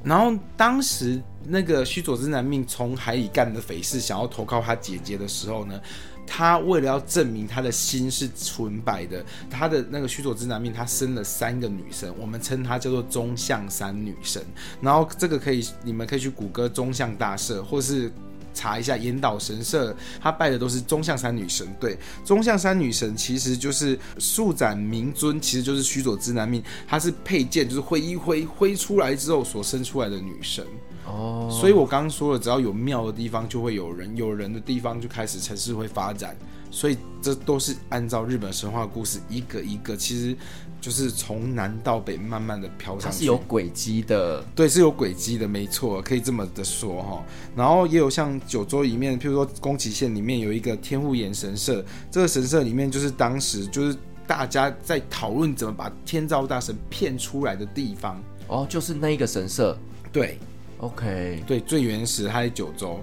[0.03, 5.79] 然后当时那个须佐之男命从海里干的匪事想要投靠他姐姐的时候呢，
[6.27, 14.43] 他为了要证明他的心是纯白的，他的那个须佐之男命他生了三个女生，我们称她叫做中相三女神。
[14.81, 18.11] 然后这个可以，你们可以去谷歌中相大社，或是。
[18.53, 21.67] 查一下岩岛神社，他拜的都是中象山女神。
[21.79, 30.65] 对，中象山女神其实就是素斩明尊，其实就是须佐之男命，她是佩剑，就是挥一挥挥出来之后所生出来的女神。
[31.05, 36.35] 哦，所以我刚刚说了，只要有庙的地方就会有人，有人的地方就开始城市会发展，
[36.71, 40.35] 所以这都是按照日本神话故事一个一个，其实。
[40.83, 47.23] 就是从南到北慢慢的飘上去，它是有轨迹的，对，是有轨迹的，没错，可以这么的说哈。
[47.55, 51.81] 然后也有像九州里面，譬如说宫崎县里面有一个天护岩神社，
[52.11, 53.95] 这个神社里面就是当时就是
[54.27, 58.21] 大家在讨论怎么把天照大神骗出来的地方。
[58.49, 59.77] 哦，就是那一个神社，
[60.11, 60.37] 对
[60.83, 62.99] ，OK，对，最原始它在九州。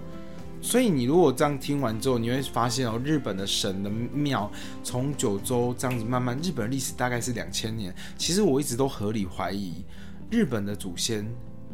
[0.63, 4.51] 所以你如果这样听完之后，你会发现哦，日本的神的庙
[4.85, 7.95] 从九州这样子慢慢，日本历史大概是两千年。
[8.19, 9.83] 其实我一直都合理怀疑，
[10.31, 11.27] 日本的祖先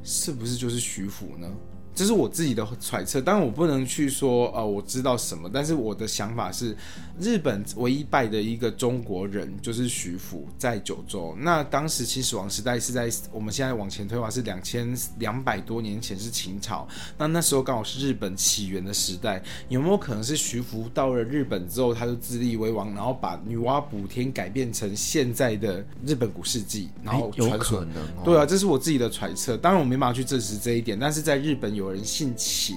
[0.05, 1.51] 是不是就是徐福呢？
[1.97, 6.77] 这是我自己的揣测，当然我不能去说，呃，我知道什么，但是我的想法是，
[7.19, 11.35] 日本唯一拜的一个中国人就是徐福，在九州。
[11.41, 16.87] 那当时秦始皇时代是在我们现在往前推的话是两千两百多年前是秦朝，
[17.17, 27.87] 那那时候刚好是日本起源的时代，有没有可能是徐福到了日本之后，他就自立为王，然后把女娲补天改变成现在的日本古世纪，然后传说？
[28.23, 31.86] 对啊，这是我自己的揣测，当然我没办法去证实这一点，但是在日本有。
[31.87, 32.77] 有人姓秦，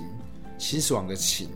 [0.57, 1.47] 秦始皇的秦，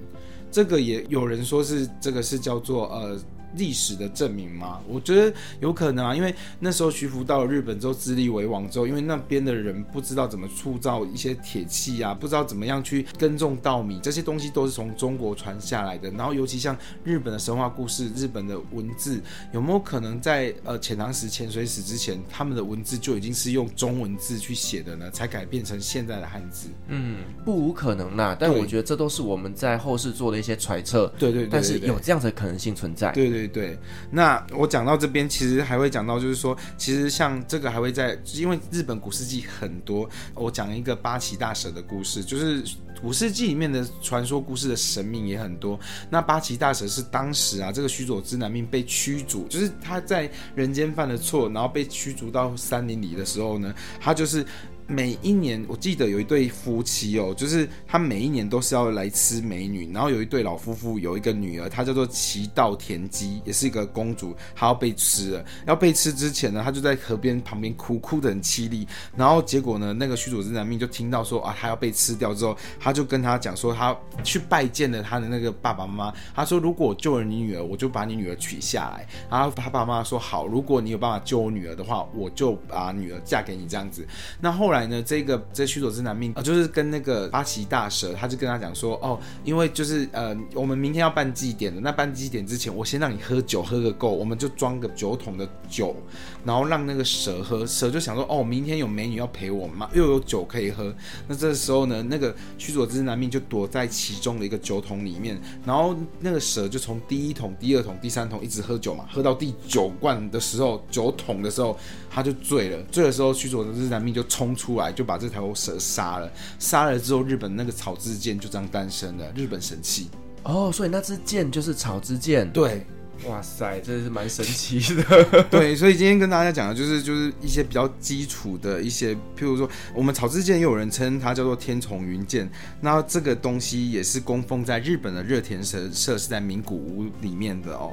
[0.52, 3.20] 这个也有人说是这个是叫做呃。
[3.56, 4.80] 历史的证明吗？
[4.88, 16.10] 我觉得有可能啊，因为那时候徐福到了日本之后自立为王之后，因为那边的人不知道怎么铸造一些铁器啊，不知道怎么样去耕种稻米，这些东西都是从中国传下来的。
[16.12, 25.10] 然后尤其像日本的神话故事、日本的文字，有没有可能在呃遣唐使、遣隋使之前，他们的文字就已经是用中文字去写的呢？
[25.12, 26.70] 才改变成现在的汉字？
[26.88, 28.36] 嗯，不无可能啦。
[28.40, 31.08] 但我觉得这都是我们在后世做的一些揣测。
[31.18, 33.12] 对对，对对对，但是有这样的可能性存在。
[33.12, 33.64] 对，对对。
[33.64, 33.80] 对，
[34.12, 42.62] 那我讲到这边，其实还会讲到，就是说，其实像这个还会在，因为日本古世纪很多，我讲一个八岐大蛇的故事，就是
[43.02, 45.80] 古世纪里面的传说故事的神明也很多。
[46.10, 54.46] 那八岐大蛇是当时啊，这个须佐之男命被驱逐，就是他在人间犯了错，然后被驱逐到山林里的时候呢，他就是。
[54.88, 59.92] 每一年，我记得有一对夫妻哦，就是他每一年都是要来吃美女。
[59.94, 65.46] 然后有一对老夫妇有一个女儿，她叫做岐道田姬，也是一个公主，她要被吃了。
[65.66, 68.88] 要被吃之前呢，她就在河边旁边哭，哭得很凄厉。
[69.16, 76.14] 然后结果呢，那个虚佐之男命就听到说啊，她要被吃掉之后，他就跟他讲说，他去拜见了他的那个爸爸妈妈。
[76.34, 79.08] 他说，如果我救了你女儿，我就把你女儿娶下来。
[79.30, 84.06] 然后他爸爸妈妈说好，如果你有办法救我女儿的话，我就把女儿嫁给你这样子。
[84.40, 85.02] 那后来来呢？
[85.02, 95.96] 这个这须佐之男命啊，就是跟那个八岐大蛇，他就跟他讲说，哦，因为就是呃，我们明天要办祭典的，那办祭典之前，我先让你喝酒，喝个够，我们就装个酒桶的酒，
[96.44, 100.94] 然后让那个蛇喝，蛇就想说，哦，明天有美女要陪我嘛，又有酒可以喝。
[101.28, 111.78] 那这时候呢，那个须佐之男命就躲在其中的一个酒桶里面，然后那个蛇就从第一桶、第二桶、第三桶一直喝酒嘛，喝到第九罐的时候，酒桶的时候，
[112.14, 112.84] 他就醉了。
[112.92, 115.04] 醉的时候，须佐之男命就冲出来，就。
[115.04, 120.10] 把这条蛇杀了，杀了之后，日本那个草之剑就这样诞生了，日本神器。
[120.44, 122.50] 哦，所以那支剑就是草之剑。
[122.52, 122.86] 对，
[123.28, 125.44] 哇塞，真的是蛮神奇的。
[125.52, 132.50] 对，所以今天跟大家讲的就是就是一些比较基础的一些，譬如说我们草之剑，又有人称它叫做天丛云剑。
[132.80, 137.92] 那这个东西也是供奉在日本的热田神社，是在名古屋里面的哦。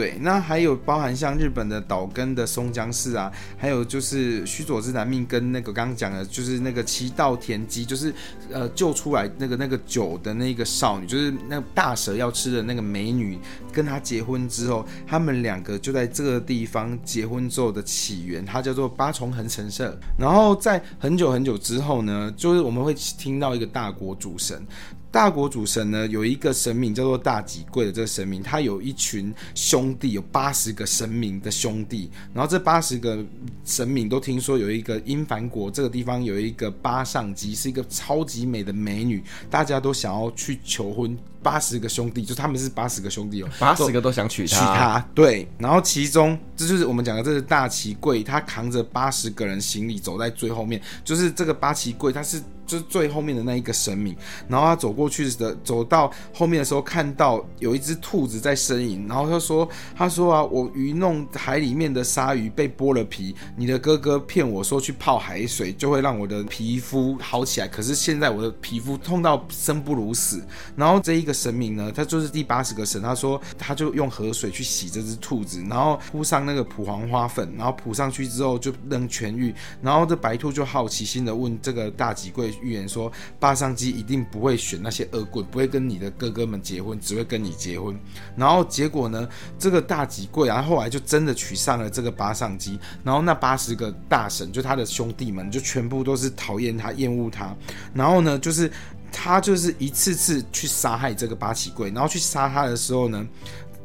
[0.00, 8.10] 对，那还有包含像日本的岛根的松江市啊，还有就是须佐之男命跟那个刚刚讲的，就是那个七稻田姬，就是
[8.50, 13.38] 呃救出来那个那个酒的那个少女，就是那大蛇要吃的那个美女，
[13.70, 19.94] 跟他结婚之后，他们两个就在这个地方结婚之后的起源，它叫做八重横神社。
[20.18, 24.66] 然后在很久很久之后呢，就是我们会听到一个大国主神。
[25.12, 32.10] 大国主神呢，有一个神明叫做大吉贵的这个神明，他有一群兄弟，有八十个神明的兄弟。
[32.32, 33.18] 然后这八十个
[33.64, 41.18] 神明都听说有一个英凡国这个地方有一个八上姬，是一个超级美的美女，大家都想要去求婚。
[41.42, 44.58] 八十个兄弟，就他们是八十个兄弟哦，八十个都想娶她。
[44.58, 45.08] 娶她。
[45.14, 52.40] 对，然后其中这就是我们讲的，这是大吉贵，他扛着八十个人行李走在最后面，就是这个八吉贵，他是。
[52.70, 54.16] 就是最后面的那一个神明，
[54.46, 70.40] 然后他走过去的，走到后面的时候，看到有一只兔子在呻吟，然后他说：“他说啊，我愚弄海里面的鲨鱼被剥了皮，你的哥哥骗我说去泡海水就会让我的皮肤好起来，可是现在我的皮肤痛到生不如死。”
[70.76, 79.52] 然后这一个神明呢，他就是第八十个神，他说他就用河水去洗这只兔子，然后铺上那个蒲黄花粉，然后铺上去之后就能痊愈。
[79.82, 82.54] 然后这白兔就好奇心的问这个大吉贵。
[82.62, 87.98] 预言说，八上姬一定不会选那些恶棍，不会跟你的哥哥们结婚，只会跟你结婚。
[88.36, 92.78] 然后结果呢，这个大吉贵啊，后来就真的娶上了这个八上姬。
[93.02, 97.54] 然后那八十个大神，就他的兄弟们，就全部都是讨厌他、厌恶他。
[97.94, 98.70] 然后呢，就是
[99.10, 101.90] 他就是一次次去杀害这个八岐贵。
[101.90, 103.26] 然后去杀他的时候呢，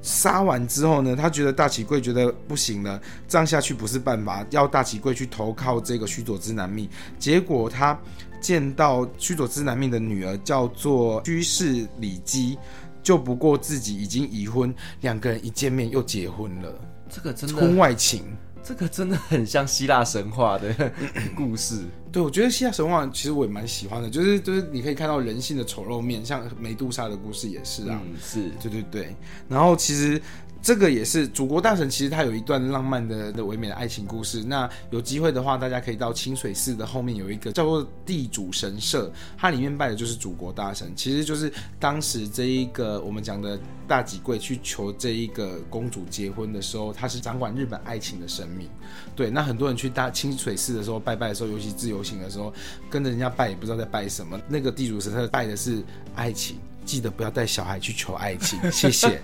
[0.01, 6.89] 杀完之后呢，他觉得大岐贵觉得不行了，这样下去不是办法，要大岐贵去投靠这个须佐之男命。
[7.17, 7.97] 结果他。
[8.45, 12.59] 见到须佐之男命的女儿叫做居士里姬，
[13.01, 14.71] 就不过自己已经已婚，
[15.01, 16.71] 两个人一见面又结婚了。
[17.09, 18.23] 这个真的婚外情，
[18.63, 20.91] 这个真的很像希腊神话的
[21.35, 21.81] 故事。
[22.11, 29.15] 对，我觉得希腊神话其实我也蛮喜欢的，就是就是你可以看到人性的丑陋面，像梅杜莎的故事也是啊，嗯、是对对对。
[29.49, 30.21] 然后其实。
[30.65, 34.43] 这个也是祖国大神，其实他有一段浪漫的、的唯美的爱情故事。
[34.43, 48.67] 那有机会的话，大家可以到清水寺的后面有一个叫做地主神社，它里面拜的就是祖国大神，其实就是当时这一个我们讲的大吉贵去求这一个公主结婚的时候，他是掌管日本爱情的神明。
[49.15, 52.51] 对，那很多人去大清水寺的时候拜拜的时候，尤其自由行的时候，
[52.89, 54.41] 跟着人家拜也不知道在拜什么。
[54.47, 55.83] 那个地主神社拜的是
[56.15, 59.19] 爱情，记得不要带小孩去求爱情， 谢谢。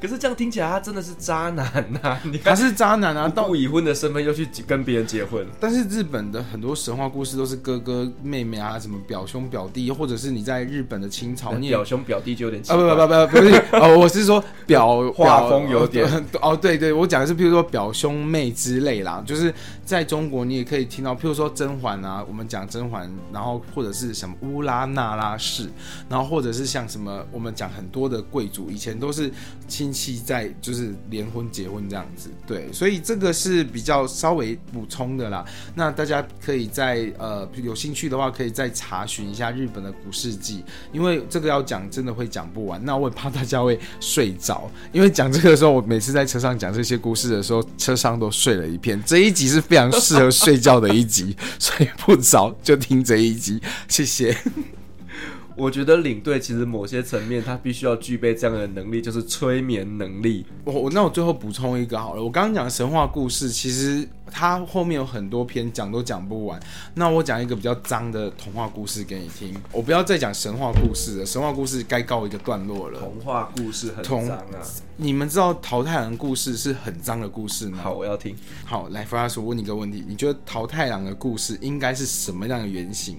[0.00, 2.20] 可是这样听起来，他真的是渣男呐、啊！
[2.30, 5.44] 你他是渣男啊，到已婚的身份又去跟别人结婚。
[5.58, 12.76] 但是日本的很多神话故事都是哥哥妹妹啊，什么表兄表弟，或者是你在日本的清朝，你表兄表弟就有点奇怪。
[12.76, 16.06] 啊不不不不不是 哦，我是说表画风有点
[16.42, 19.52] 哦，对对，我讲的是譬如说表兄妹之类啦，就是
[19.86, 25.70] 在中国你也可以听到，譬如说甄嬛啊，我们讲甄嬛，然后或者是什么乌拉那拉氏，
[26.08, 29.32] 然后或者是像什么我们讲很多的贵族，以前都是。
[29.68, 35.44] 亲戚在就是联婚结婚这样子，对，所以这个是比较稍微补充的啦。
[35.74, 42.82] 那大家可以在呃有兴趣的话，可以再查询一下日本的古事记，因为这个要讲真的会讲不完。
[42.84, 49.02] 那我也怕大家会睡着，因为讲这个的时候，我每次在车上讲这些故事的时候，车上都睡了一片。
[49.04, 54.34] 这一集是非非常适合睡觉的一集，睡不着就听这一集，谢谢。
[55.56, 60.44] 我觉得领队其实某些层面，他必须要具备这样的能力，就是催眠能力。
[60.64, 66.60] 我我那我最后补充一个好了，我刚刚讲的神话故事，其实它后面有很多篇讲都讲不完。
[66.92, 69.54] 那我讲一个比较脏的童话故事给你听。
[69.72, 73.00] 我不要再讲神话故事了，神话故事该告一个段落了。
[73.00, 74.44] 童话故事很脏啊！
[74.98, 77.78] 你们知道桃太郎故事是很脏的故事吗？
[77.82, 78.36] 好，我要听。
[78.64, 83.16] 好，来，弗拉叔问你一个问题：你觉得淘汰郎的故事应该是什么样的原型？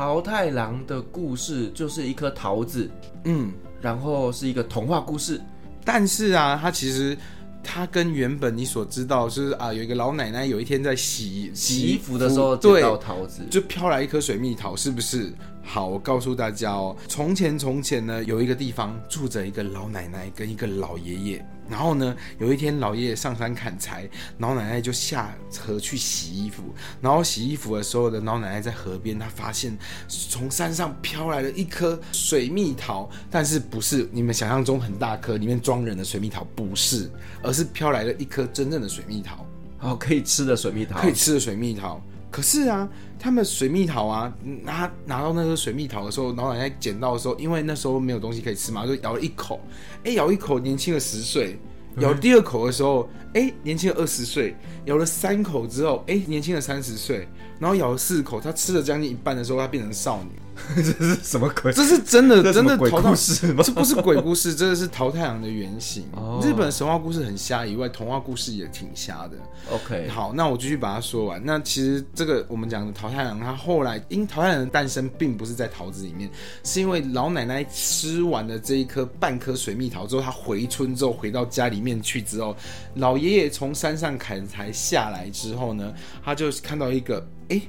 [0.00, 2.90] 桃太郎的故事就是一颗桃子，
[3.24, 5.38] 嗯，然后是一个童话故事，
[5.84, 7.14] 但是啊，它其实
[7.62, 15.30] 它跟原本你所知道，就是啊，有一个老奶奶有一天在洗洗衣服的时候捡到桃子，就飘来一颗水蜜桃，是不是？
[15.62, 21.46] 好，我告诉大家哦，从前从前呢，有一个地方住着一个老奶奶跟一个老爷爷。
[21.70, 24.08] 然后呢，有一天老爷爷上山砍柴，
[24.38, 26.64] 老奶奶就下河去洗衣服。
[27.00, 37.10] 然后洗衣服的时候的老奶奶在河边，她发现从山上飘来了一颗水蜜桃，但是不是你们想象中很大颗，里面装人的水蜜桃，不是，
[37.42, 39.46] 而是飘来了一颗真正的水蜜桃，
[39.80, 42.02] 哦，可以吃的水蜜桃，可以吃的水蜜桃。
[42.30, 42.88] 可是啊，
[43.20, 49.60] 他们水蜜桃啊，拿拿到那个水蜜桃的时候，老奶奶捡到的时候，因为那时候没有东西可以吃嘛，就咬了一口，
[50.04, 51.58] 哎，咬一口年轻了十岁，
[51.98, 54.56] 咬第二口的时候，哎，年轻了二十岁，
[54.86, 60.30] 咬了三口之后，哎，年轻了三十岁，然后咬了四口，她吃了将近一半的时候，她变成少女。
[60.76, 61.72] 这是什么鬼？
[61.72, 63.62] 这是真的，真的鬼故事吗？
[63.64, 66.04] 这不是鬼故事，这个是桃太郎的原型。
[66.12, 69.36] 哦、日本神话故事很瞎以外，童话故事也挺瞎的。
[69.70, 71.40] OK，好，那我继续把它说完。
[71.44, 76.30] 那其实这个我们讲的桃太郎，他后来因桃太郎的诞生，并不是在桃子里面，
[76.64, 82.56] 是因为老奶奶吃完了这一颗半颗水蜜桃之后，他回村之后回到家里面去之后，
[82.94, 85.92] 老爷爷从山上砍柴下来之后呢，
[86.24, 87.60] 他就看到一个，哎，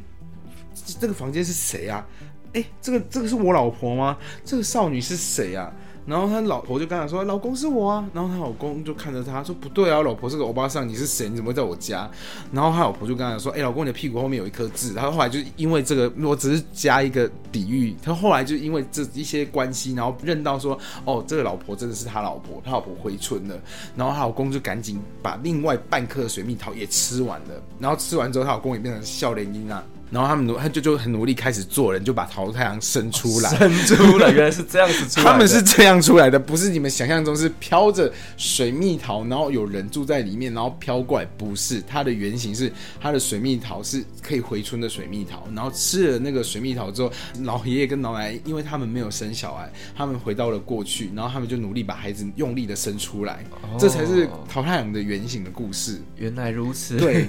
[1.00, 2.06] 这个房间是谁啊？
[2.54, 4.18] 哎，这个这个是我老婆吗？
[4.44, 5.72] 这个少女是谁啊？
[6.04, 11.30] 然后他老婆就跟他说：“老公是我啊。”然后他老公就看着他说：“不对啊，老婆是个欧巴桑，你是谁？
[11.30, 12.10] 你怎么会在我家？”
[12.52, 17.96] 然后他老婆就跟他说：“哎，老公，你的屁股后面有一颗痣。”他后来就因为这个，我只是加一个比喻。
[18.02, 23.56] 他后来就因为这一些关系，然后认到说：“哦，这个老婆真的是他老婆，他老婆回村了。”
[23.96, 27.64] 然后他老公就赶紧把另外半颗水蜜桃也吃完了。
[27.78, 29.84] 然后吃完之后，他老公也变成笑脸音啊。
[30.12, 35.32] 然后他们努，他就就很努力开始做人，就把桃太郎生出来， 生出来，原来是这样子出来的。
[35.32, 41.82] 他们是这样出来的，不是你们想象中是飘着水蜜桃，然后有人住在里面，然后飘过来，不是。
[41.88, 47.12] 它的原型是它的水蜜桃是可以回春的水蜜桃，然后吃了那个水蜜桃之后，
[47.44, 56.02] 老爷爷跟老奶奶，因为他们没有生小孩，他们回到了过去，然后他们就努力把孩子用力的生出来，哦、这才是桃太郎的原型的故事。
[56.18, 57.26] 原来如此，对。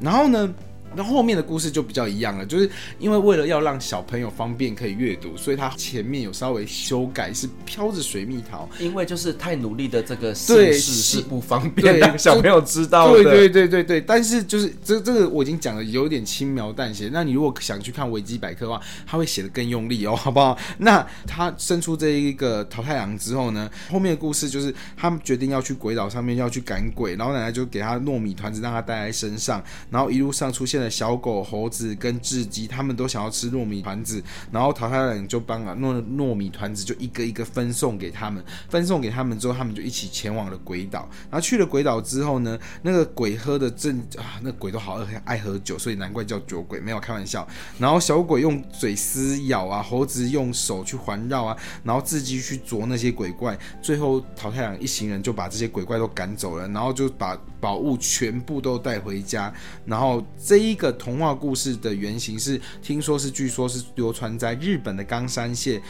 [0.00, 0.52] 然后呢？
[0.96, 2.68] 那后面的故事就比较一样了，就是
[2.98, 8.68] 因为为了要让小朋友方便可以阅读，所以他前面有稍微修改，是飘着水蜜桃。
[8.78, 13.22] 因为就是太努力的这个姓氏是不方便让小朋友知道的。
[13.22, 17.10] 对对对对对，但是就是这这个我已经讲的有点轻描淡写。
[17.12, 20.56] 那你如果想去看维基百科的话，他会写的更用力哦，好不好？
[20.78, 30.85] 那他生出这一个桃太郎之后呢，后面的故事就是他们决定要去鬼岛上面要去赶鬼，然后奶奶就给他糯米团子让他带在身上，然后一路上出现了。
[30.88, 41.08] 小狗、猴子跟雉鸡，他们都想要吃糯米团子，然后淘太郎就帮啊糯糯米团子就一个一个分送给他们，分送给他们之后，他们就一起前往了鬼岛。
[41.30, 47.46] 然后去了鬼岛之后呢，那个鬼喝的正 啊，那鬼都好爱喝酒，所以难怪叫酒鬼，没有开玩笑。
[47.78, 59.52] 然后小鬼用嘴撕咬啊，猴子用手去环绕啊，然后雉鸡去啄那些鬼怪，最后淘太郎一行人就把这些鬼怪都赶走了，然后就把宝物全部都带回家，
[59.84, 60.76] 然后这一。
[60.76, 65.80] 个童话故事的原型是，听说是，据说是流传在日本的冈山县，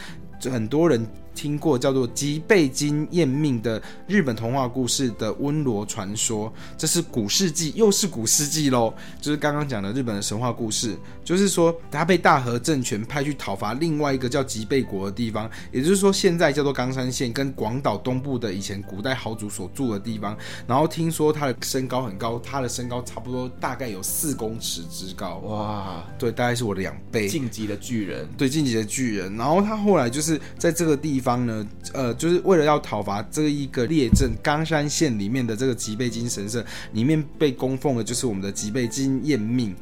[0.44, 1.04] 很多人。
[1.36, 8.92] 听过叫做吉备金验命的日本童话故事的温罗传说，这是古世纪，又是古世纪喽。
[9.20, 20.34] 就是刚刚讲的日本的神话故事，就是说他被大和政权派去讨伐另外一个叫吉备国的地方，也就是说现在叫做冈山县跟广岛东部的以前古代豪族所住的地方。
[20.66, 27.28] 然后听说他的身高很高，他的身高差不多大概有四公尺之高，哇，对，大概是我的两倍。
[27.28, 29.36] 晋级的巨人，对，晋级的巨人。
[29.36, 31.25] 然后他后来就是在这个地方。
[31.26, 31.66] 方呢？
[31.92, 39.74] 呃，就是为了要讨伐这一个列镇冈山县里面的这个吉备津神社，里面被供奉的就是我们的吉备津验命。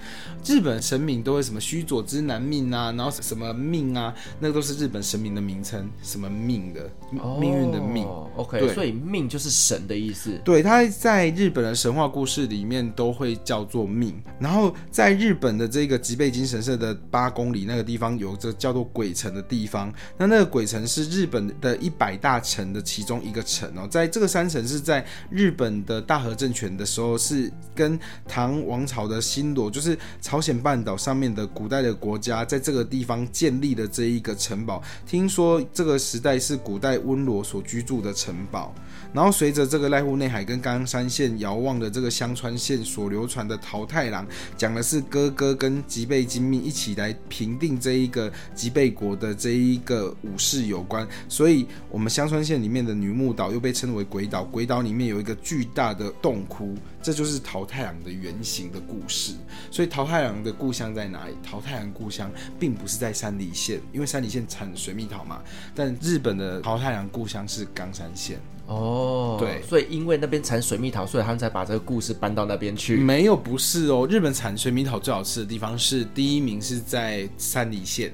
[0.45, 6.91] 日本神明都会什么须佐之男命啊，然后什么命啊，那个都是日本神明的名称，什么命的，
[7.39, 8.07] 命运的命。
[8.37, 10.31] OK，所以命就是神的意思。
[10.45, 14.15] 对，他在日本的神话故事里面都会叫做命。
[14.39, 19.93] 然后在日本的这个吉备津神社的八公里那个地方，有着叫做鬼城的地方。
[20.17, 34.81] 那那个鬼城是日本的一百大城的其中一个城哦，在这个山城是在日本的大和政权的时候，是跟唐王朝的新罗，就是朝鲜半岛上面的古代的国家，在这个地方建立的这一个城堡。
[35.05, 38.73] 听说这个时代是古代温罗所居住的城堡。
[39.13, 44.27] 然后随着这个濑户内海跟冈山县遥望的这个香川县所流传的桃太郎，
[44.57, 51.07] 讲的是哥哥跟吉备津命一起来平定这一个吉备国的这一个武士有关。
[51.29, 59.35] 所以我们香川县里面的女木岛又被称为鬼岛，鬼岛里面有一个巨大的洞窟，这就是桃太郎的原型的故事。
[59.71, 61.35] 所以桃太郎的故乡在哪里？
[61.43, 65.43] 桃太郎故乡并不是在山梨县，因为山梨县产水蜜桃嘛，
[65.75, 68.39] 但日本的桃太郎故乡是冈山县。
[68.67, 72.97] 哦，对，所以因为那边产水蜜桃，所以他们才把这个故事搬到那边去。
[72.97, 78.11] 没有，不是哦，日本产水蜜桃最好吃的地方是第一名是在山梨县，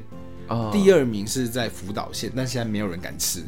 [0.51, 3.43] 哦，第二名是在福岛县，但现在没有人敢吃。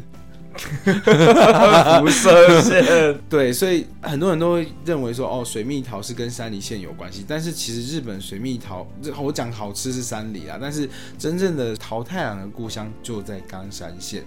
[0.54, 8.86] 辐射线， 对，所以很多人都会认为说，哦，水蜜桃是跟山梨县有关系，但是其实日本水蜜桃，
[9.18, 10.86] 我讲好吃是山梨啊，但是
[11.18, 14.22] 真正的桃太郎的故乡就在冈山县。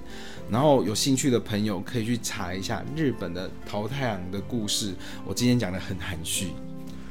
[0.50, 4.96] 然后有兴趣的朋友可以去查一下日本的桃太郎的故事。
[5.26, 6.48] 我今天讲的很含蓄。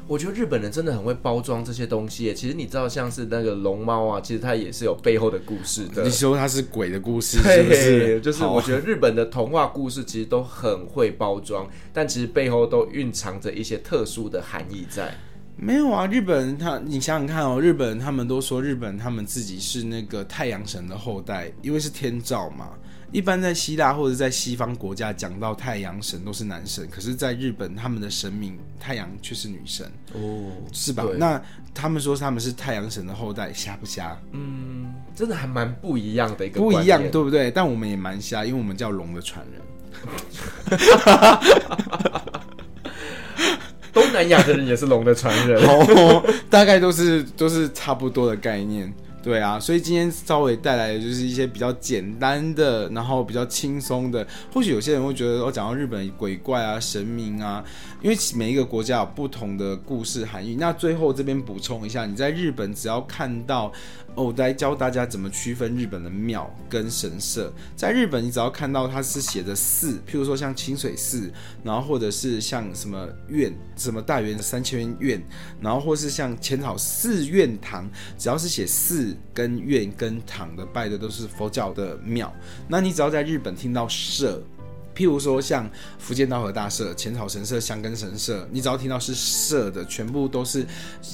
[0.06, 2.32] 我觉得日本人真的很会包装这些东西。
[2.34, 6.02] 其实你知道，像是那个龙猫啊，其实它也是有背后的故事的。
[6.02, 8.20] 你说它是鬼的故事，是不是？
[8.20, 15.14] 就是我觉得日本的童话故事其实都很会包装，但其实背后都蕴藏着一些特殊的含义在。
[15.56, 22.70] 没有啊，日本人他，你想想看哦，日本人他们都说日本他们自己是那个太阳神的后代，因为是天照嘛。
[23.14, 31.04] 一般在希腊或者在西方国家讲到太阳神都是男神，可是，在日本他们的神明太阳却是女神哦，是吧？
[31.16, 31.40] 那
[31.72, 34.18] 他们说他们是太阳神的后代，瞎不瞎？
[34.32, 37.52] 嗯，真的还蛮不一样的一个不一样，对不对？
[37.52, 39.62] 但我们也蛮瞎，因为我们叫龙的传人。
[43.92, 48.92] 东南亚的人也是龙的传人， 哦，大概都是都是差不多的概念。
[49.24, 54.26] 对啊，所以今天稍微带来的就是一些比较简单的，然后比较轻松的。
[54.52, 57.64] 或许有些人会觉得，我讲到日本鬼怪啊、神明啊，
[58.02, 60.56] 因为每一个国家有不同的故事含义。
[60.56, 63.72] 那最后这边补充一下，你在日本只要看到。
[64.16, 67.52] 我来教大家怎么区分日本的庙跟神社。
[67.74, 71.32] 在日本，你只要看到它是写的寺，譬如说像清水寺，
[71.64, 75.20] 然后或者是像什么院，什么大圆三千院，
[75.60, 82.32] 然后或是像浅草寺院堂，只要是写寺跟院跟堂的，拜的都是佛教的庙。
[82.68, 84.42] 那你只要在日本听到社。
[84.94, 85.68] 譬如说，像
[85.98, 90.64] 福建道和大社、浅草神社、箱根神社，你只要听到是社的，全部都是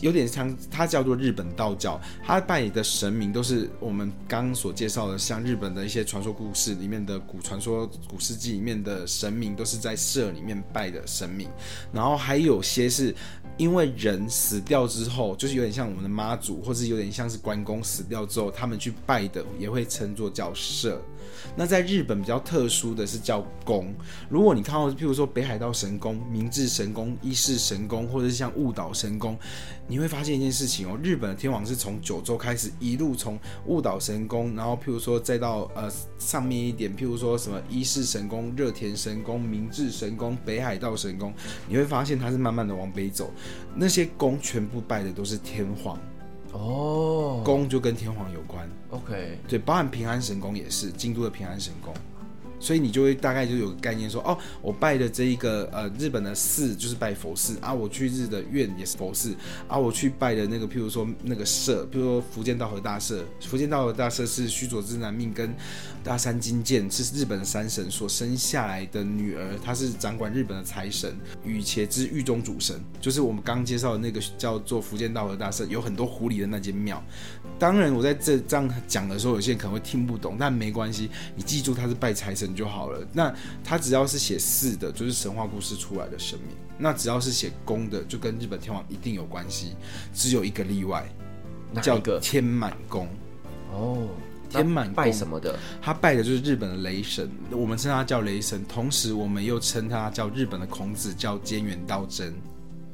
[0.02, 11.48] 有点像，它叫做日本道教，它拜的神明都是我们刚刚所介绍的，像日本的一些传说故事里面的古传说、古事记里面的神明，都是在社里面拜的神明。
[11.92, 13.14] 然后还有些是
[13.56, 21.00] 因为人死掉之后，就是有点像我们的妈祖，或是有点像是关公死掉之后，他们去拜的，也会称作叫社。
[21.56, 23.94] 那在日本比较特殊的是叫宫。
[24.28, 29.38] 如果你看到，譬如说北海道神宫、明治神宫、伊势神宫，或者是像雾岛神宫，
[29.86, 41.32] 你会发现一件事情哦，日本的天皇是从九州开始，一路从雾岛神宫，然后譬如说再到呃上面一点，譬如说什么伊势神宫、热田神宫、明治神宫、北海道神宫，
[41.68, 43.30] 你会发现它是慢慢的往北走，
[43.74, 45.98] 那些宫全部拜的都是天皇。
[46.52, 48.68] 哦，宫就跟天皇有关。
[48.90, 51.94] OK，对，包含平安神宫也是京都的平安神宫。
[52.60, 59.34] 所以你就会大概就有个概念说，哦，我拜的这一个呃日本的寺就是拜佛寺啊，我去日的院也是佛寺
[59.66, 65.54] 啊，我去拜的那个譬如说那个社，譬如说福建道和大社，福建道和大社是须佐之男命跟
[66.04, 77.02] 大山金剑是日本的山神所生下来的女儿，她是掌管日本的财神宇茄之狱中主神，就是我们刚介绍的那个叫做福建道和大社，有很多狐狸的那间庙。
[77.58, 82.49] 当然我在这这样讲的时候，有些人可能会听不懂，但没关系，你记住他是拜财神。
[82.54, 83.00] 就好了。
[83.12, 83.34] 那
[83.64, 89.74] 他只要是写四的，就是神话故事出来的神明；那只要是写公的，就跟日本天皇一定有关系。
[90.14, 91.06] 只有一个例外，
[91.82, 93.08] 叫个天满宫。
[93.72, 94.08] 哦，
[94.48, 95.58] 天满拜什么的？
[95.80, 98.64] 他拜的就是日本的雷神，我们称他叫雷神。
[98.68, 102.34] 同时，我们又称他叫日本的孔子，叫菅原道真。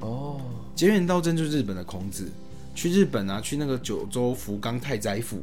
[0.01, 0.41] 哦，
[0.77, 2.31] 菅原道真就是日本的孔子。
[2.75, 5.43] 去日本啊，去那个九州福冈太宰府。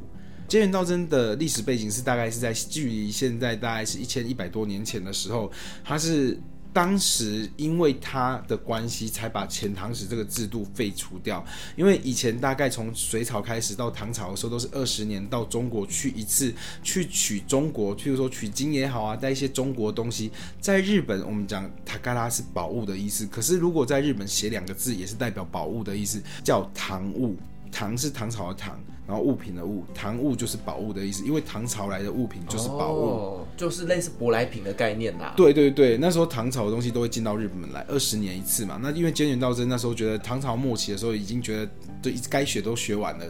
[0.54, 5.52] 菅原道真的历史背景是大概是在距离现在大概是一千一百多年前的时候，
[5.84, 6.40] 他是
[6.72, 11.44] 当时因为他的关系才把遣唐使这个制度废除掉。
[11.76, 20.32] 因为以前大概从隋朝开始到唐朝的时候都是二十年到中国去一次，去取中国，譬如说取经也好啊，带一些中国东西。
[20.62, 27.36] 在日本我们讲塔嘎拉是宝物的意思，可是如果在日本写两个字也是代表宝物的意思，叫唐物。
[27.72, 35.34] 唐是唐朝的唐，然后物品的物，唐物就是宝物的意思，因为唐朝来的物品就是宝物，哦，就是类似舶来品的概念啦。
[35.36, 38.80] 对对对，那时候唐朝的东西都会进到日本来，二十年一次嘛。
[38.82, 43.26] 那因为菅原道真那时候觉得唐朝末期的时候已经觉得对该学都学完了，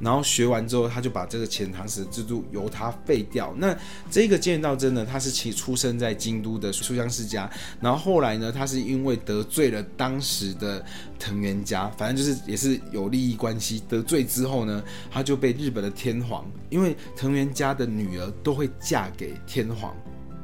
[0.00, 3.54] 然后学完之后他就把这个遣唐使制度由他废掉。
[3.58, 3.76] 那
[4.10, 7.50] 这个菅原道真呢，他是其出生在京都的书香世家，
[7.80, 10.84] 然后后来呢，他是因为得罪了当时的
[11.20, 14.82] 藤原家，反正就是也是有利益关系，得罪之后呢。
[15.10, 19.94] 他就被日本的天皇，因为藤原家的女儿都会嫁给天皇。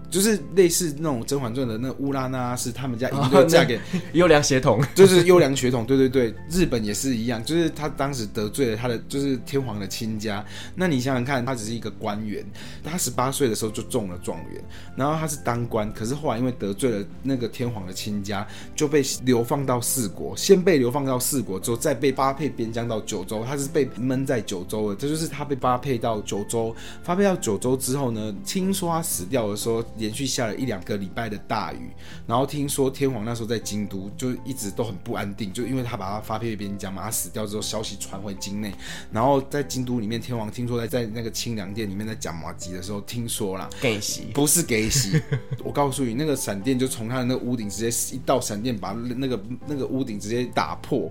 [0.08, 3.78] 就是类似那种《甄嬛传》的那乌拉那，是他们家一定都嫁给
[4.12, 5.84] 优良血统，就是优良血统。
[5.84, 10.44] 对对对，日本也是一样，就是他当时得罪了他的就是天皇的亲家。
[10.74, 12.44] 那你想想看，他只是一个官员，
[12.84, 14.64] 他十八岁的时候就中了状元，
[14.96, 18.46] 然后他是当官，可是后来因为得罪了那个天皇的亲家，
[18.76, 20.36] 就被流放到四国。
[20.36, 23.44] 先被流放到四国之后，再被发配边疆到九州。
[23.44, 26.74] 他是被闷在九州的，这就是他被发配到九州。
[27.02, 29.84] 发配到九州之后呢，听说他死掉的时候。
[29.98, 31.90] 连续下了一两个礼拜的大雨，
[32.26, 38.72] 然后听说天皇那时候在京都就一直都很不安定，就因为他把他发配边疆嘛，他死掉之后消息传回京内，
[39.10, 45.20] 然后在京都里面，天皇听说在在那个清凉殿里面在讲麻吉的时候，听说啦，给洗不是给洗，
[45.64, 51.10] 我告诉你，那个闪电就从他的那个屋顶直接一道闪电把那个那个屋顶直接打破。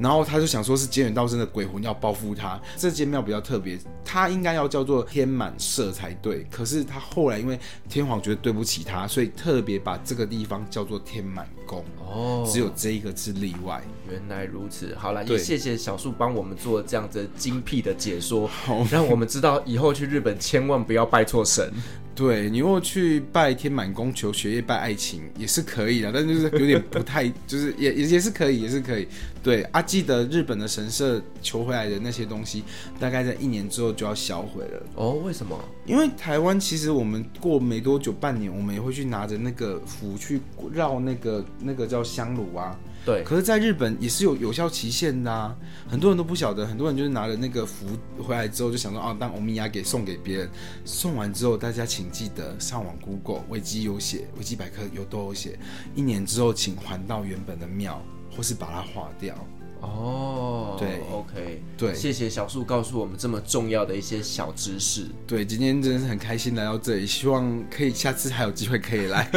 [0.00, 2.58] 然后他就想说，是菅原道真的鬼魂要报复他。
[2.76, 6.46] 这间庙比较特别，他应该要叫做天满社才对。
[6.50, 11.84] 可是他后来因为天皇觉得对不起他，所以特别把这个地方叫做天满宫。
[11.98, 13.82] 哦，只有这一个是例外。
[14.10, 14.94] 原来如此。
[14.96, 18.48] 好了，也谢谢小树帮我们做这样子精辟的解说，
[18.90, 21.72] 让我们知道以后去日本千万不要拜错神。
[22.12, 29.08] 对，你如果去拜天满宫求学业、拜爱情也是可以的，但就是有点不太，就是也也也是可以，也是可以。
[29.42, 32.62] 对啊，记得日本的神社求回来的那些东西，
[32.98, 34.82] 大概在一年之后就要销毁了。
[34.96, 35.58] 哦，为什么？
[35.86, 40.42] 因为台湾其实我们过没多久，半年我们也会去拿着那个符去
[40.72, 42.78] 绕那个那个叫香炉啊。
[43.04, 45.56] 对，可是，在日本也是有有效期限的啊，
[45.88, 47.86] 很多人都不晓得，很多人就是拿了那个符
[48.22, 50.50] 回来之后，就想说啊，当欧米亚给送给别人，
[50.84, 55.58] 送完之后，大家请记得上网 Google，维基有写，维基百科有都有写，
[55.94, 58.02] 一年之后请还到原本的庙，
[58.36, 59.34] 或是把它化掉。
[59.80, 65.06] 哦，对，OK，对，谢谢小树告诉我们这么重要的一些小知识。
[65.26, 69.30] 对，今天真的是很开心来到这里，希望可以下次还有机会可以来。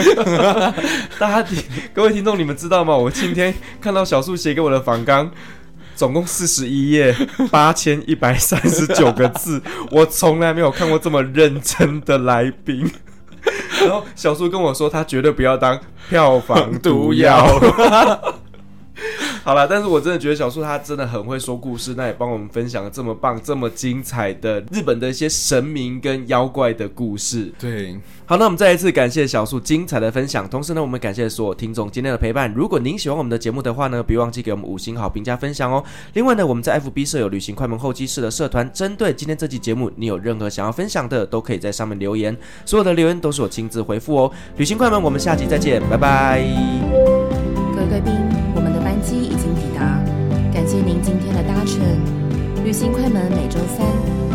[1.17, 1.49] 大家
[1.93, 2.95] 各位听众，你们知道吗？
[2.95, 5.31] 我今天看到小树写给我的访纲，
[5.95, 7.15] 总共四十一页，
[7.49, 12.91] 八千一百三十九个字，我从来没有看过这么认真的来宾。
[13.81, 15.79] 然后小树跟我说，他绝对不要当
[16.09, 17.47] 票房毒药。
[19.45, 27.51] 好了，但是我真的觉得小树他真的很会说故事，那也帮我们分享了这么棒、这么精彩的日本的一些神明跟妖怪的故事。
[27.59, 32.53] 对，好，那我们再一次感谢小树精彩的分享，同时呢，我们感谢所有听众今天的陪伴。
[32.53, 35.83] 如果您喜欢我们的节目的话呢，别忘记给我们五星好评加分享哦。
[36.13, 42.35] 另外呢，我们在 FB 设有旅行快门候机室的社团，针对今天这期节目，你有任何想要分享的，都可以在上面留言，
[42.65, 44.31] 所有的留言都是我亲自回复哦。
[44.55, 47.32] 旅行快门，我们下期再见，拜拜。
[51.03, 51.83] 今天的搭乘
[52.63, 53.85] 旅行快门每周三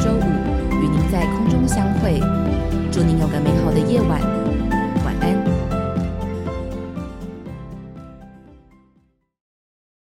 [0.05, 2.21] 周五与您在空中相会。
[2.93, 4.38] 祝您有个美好的夜晚。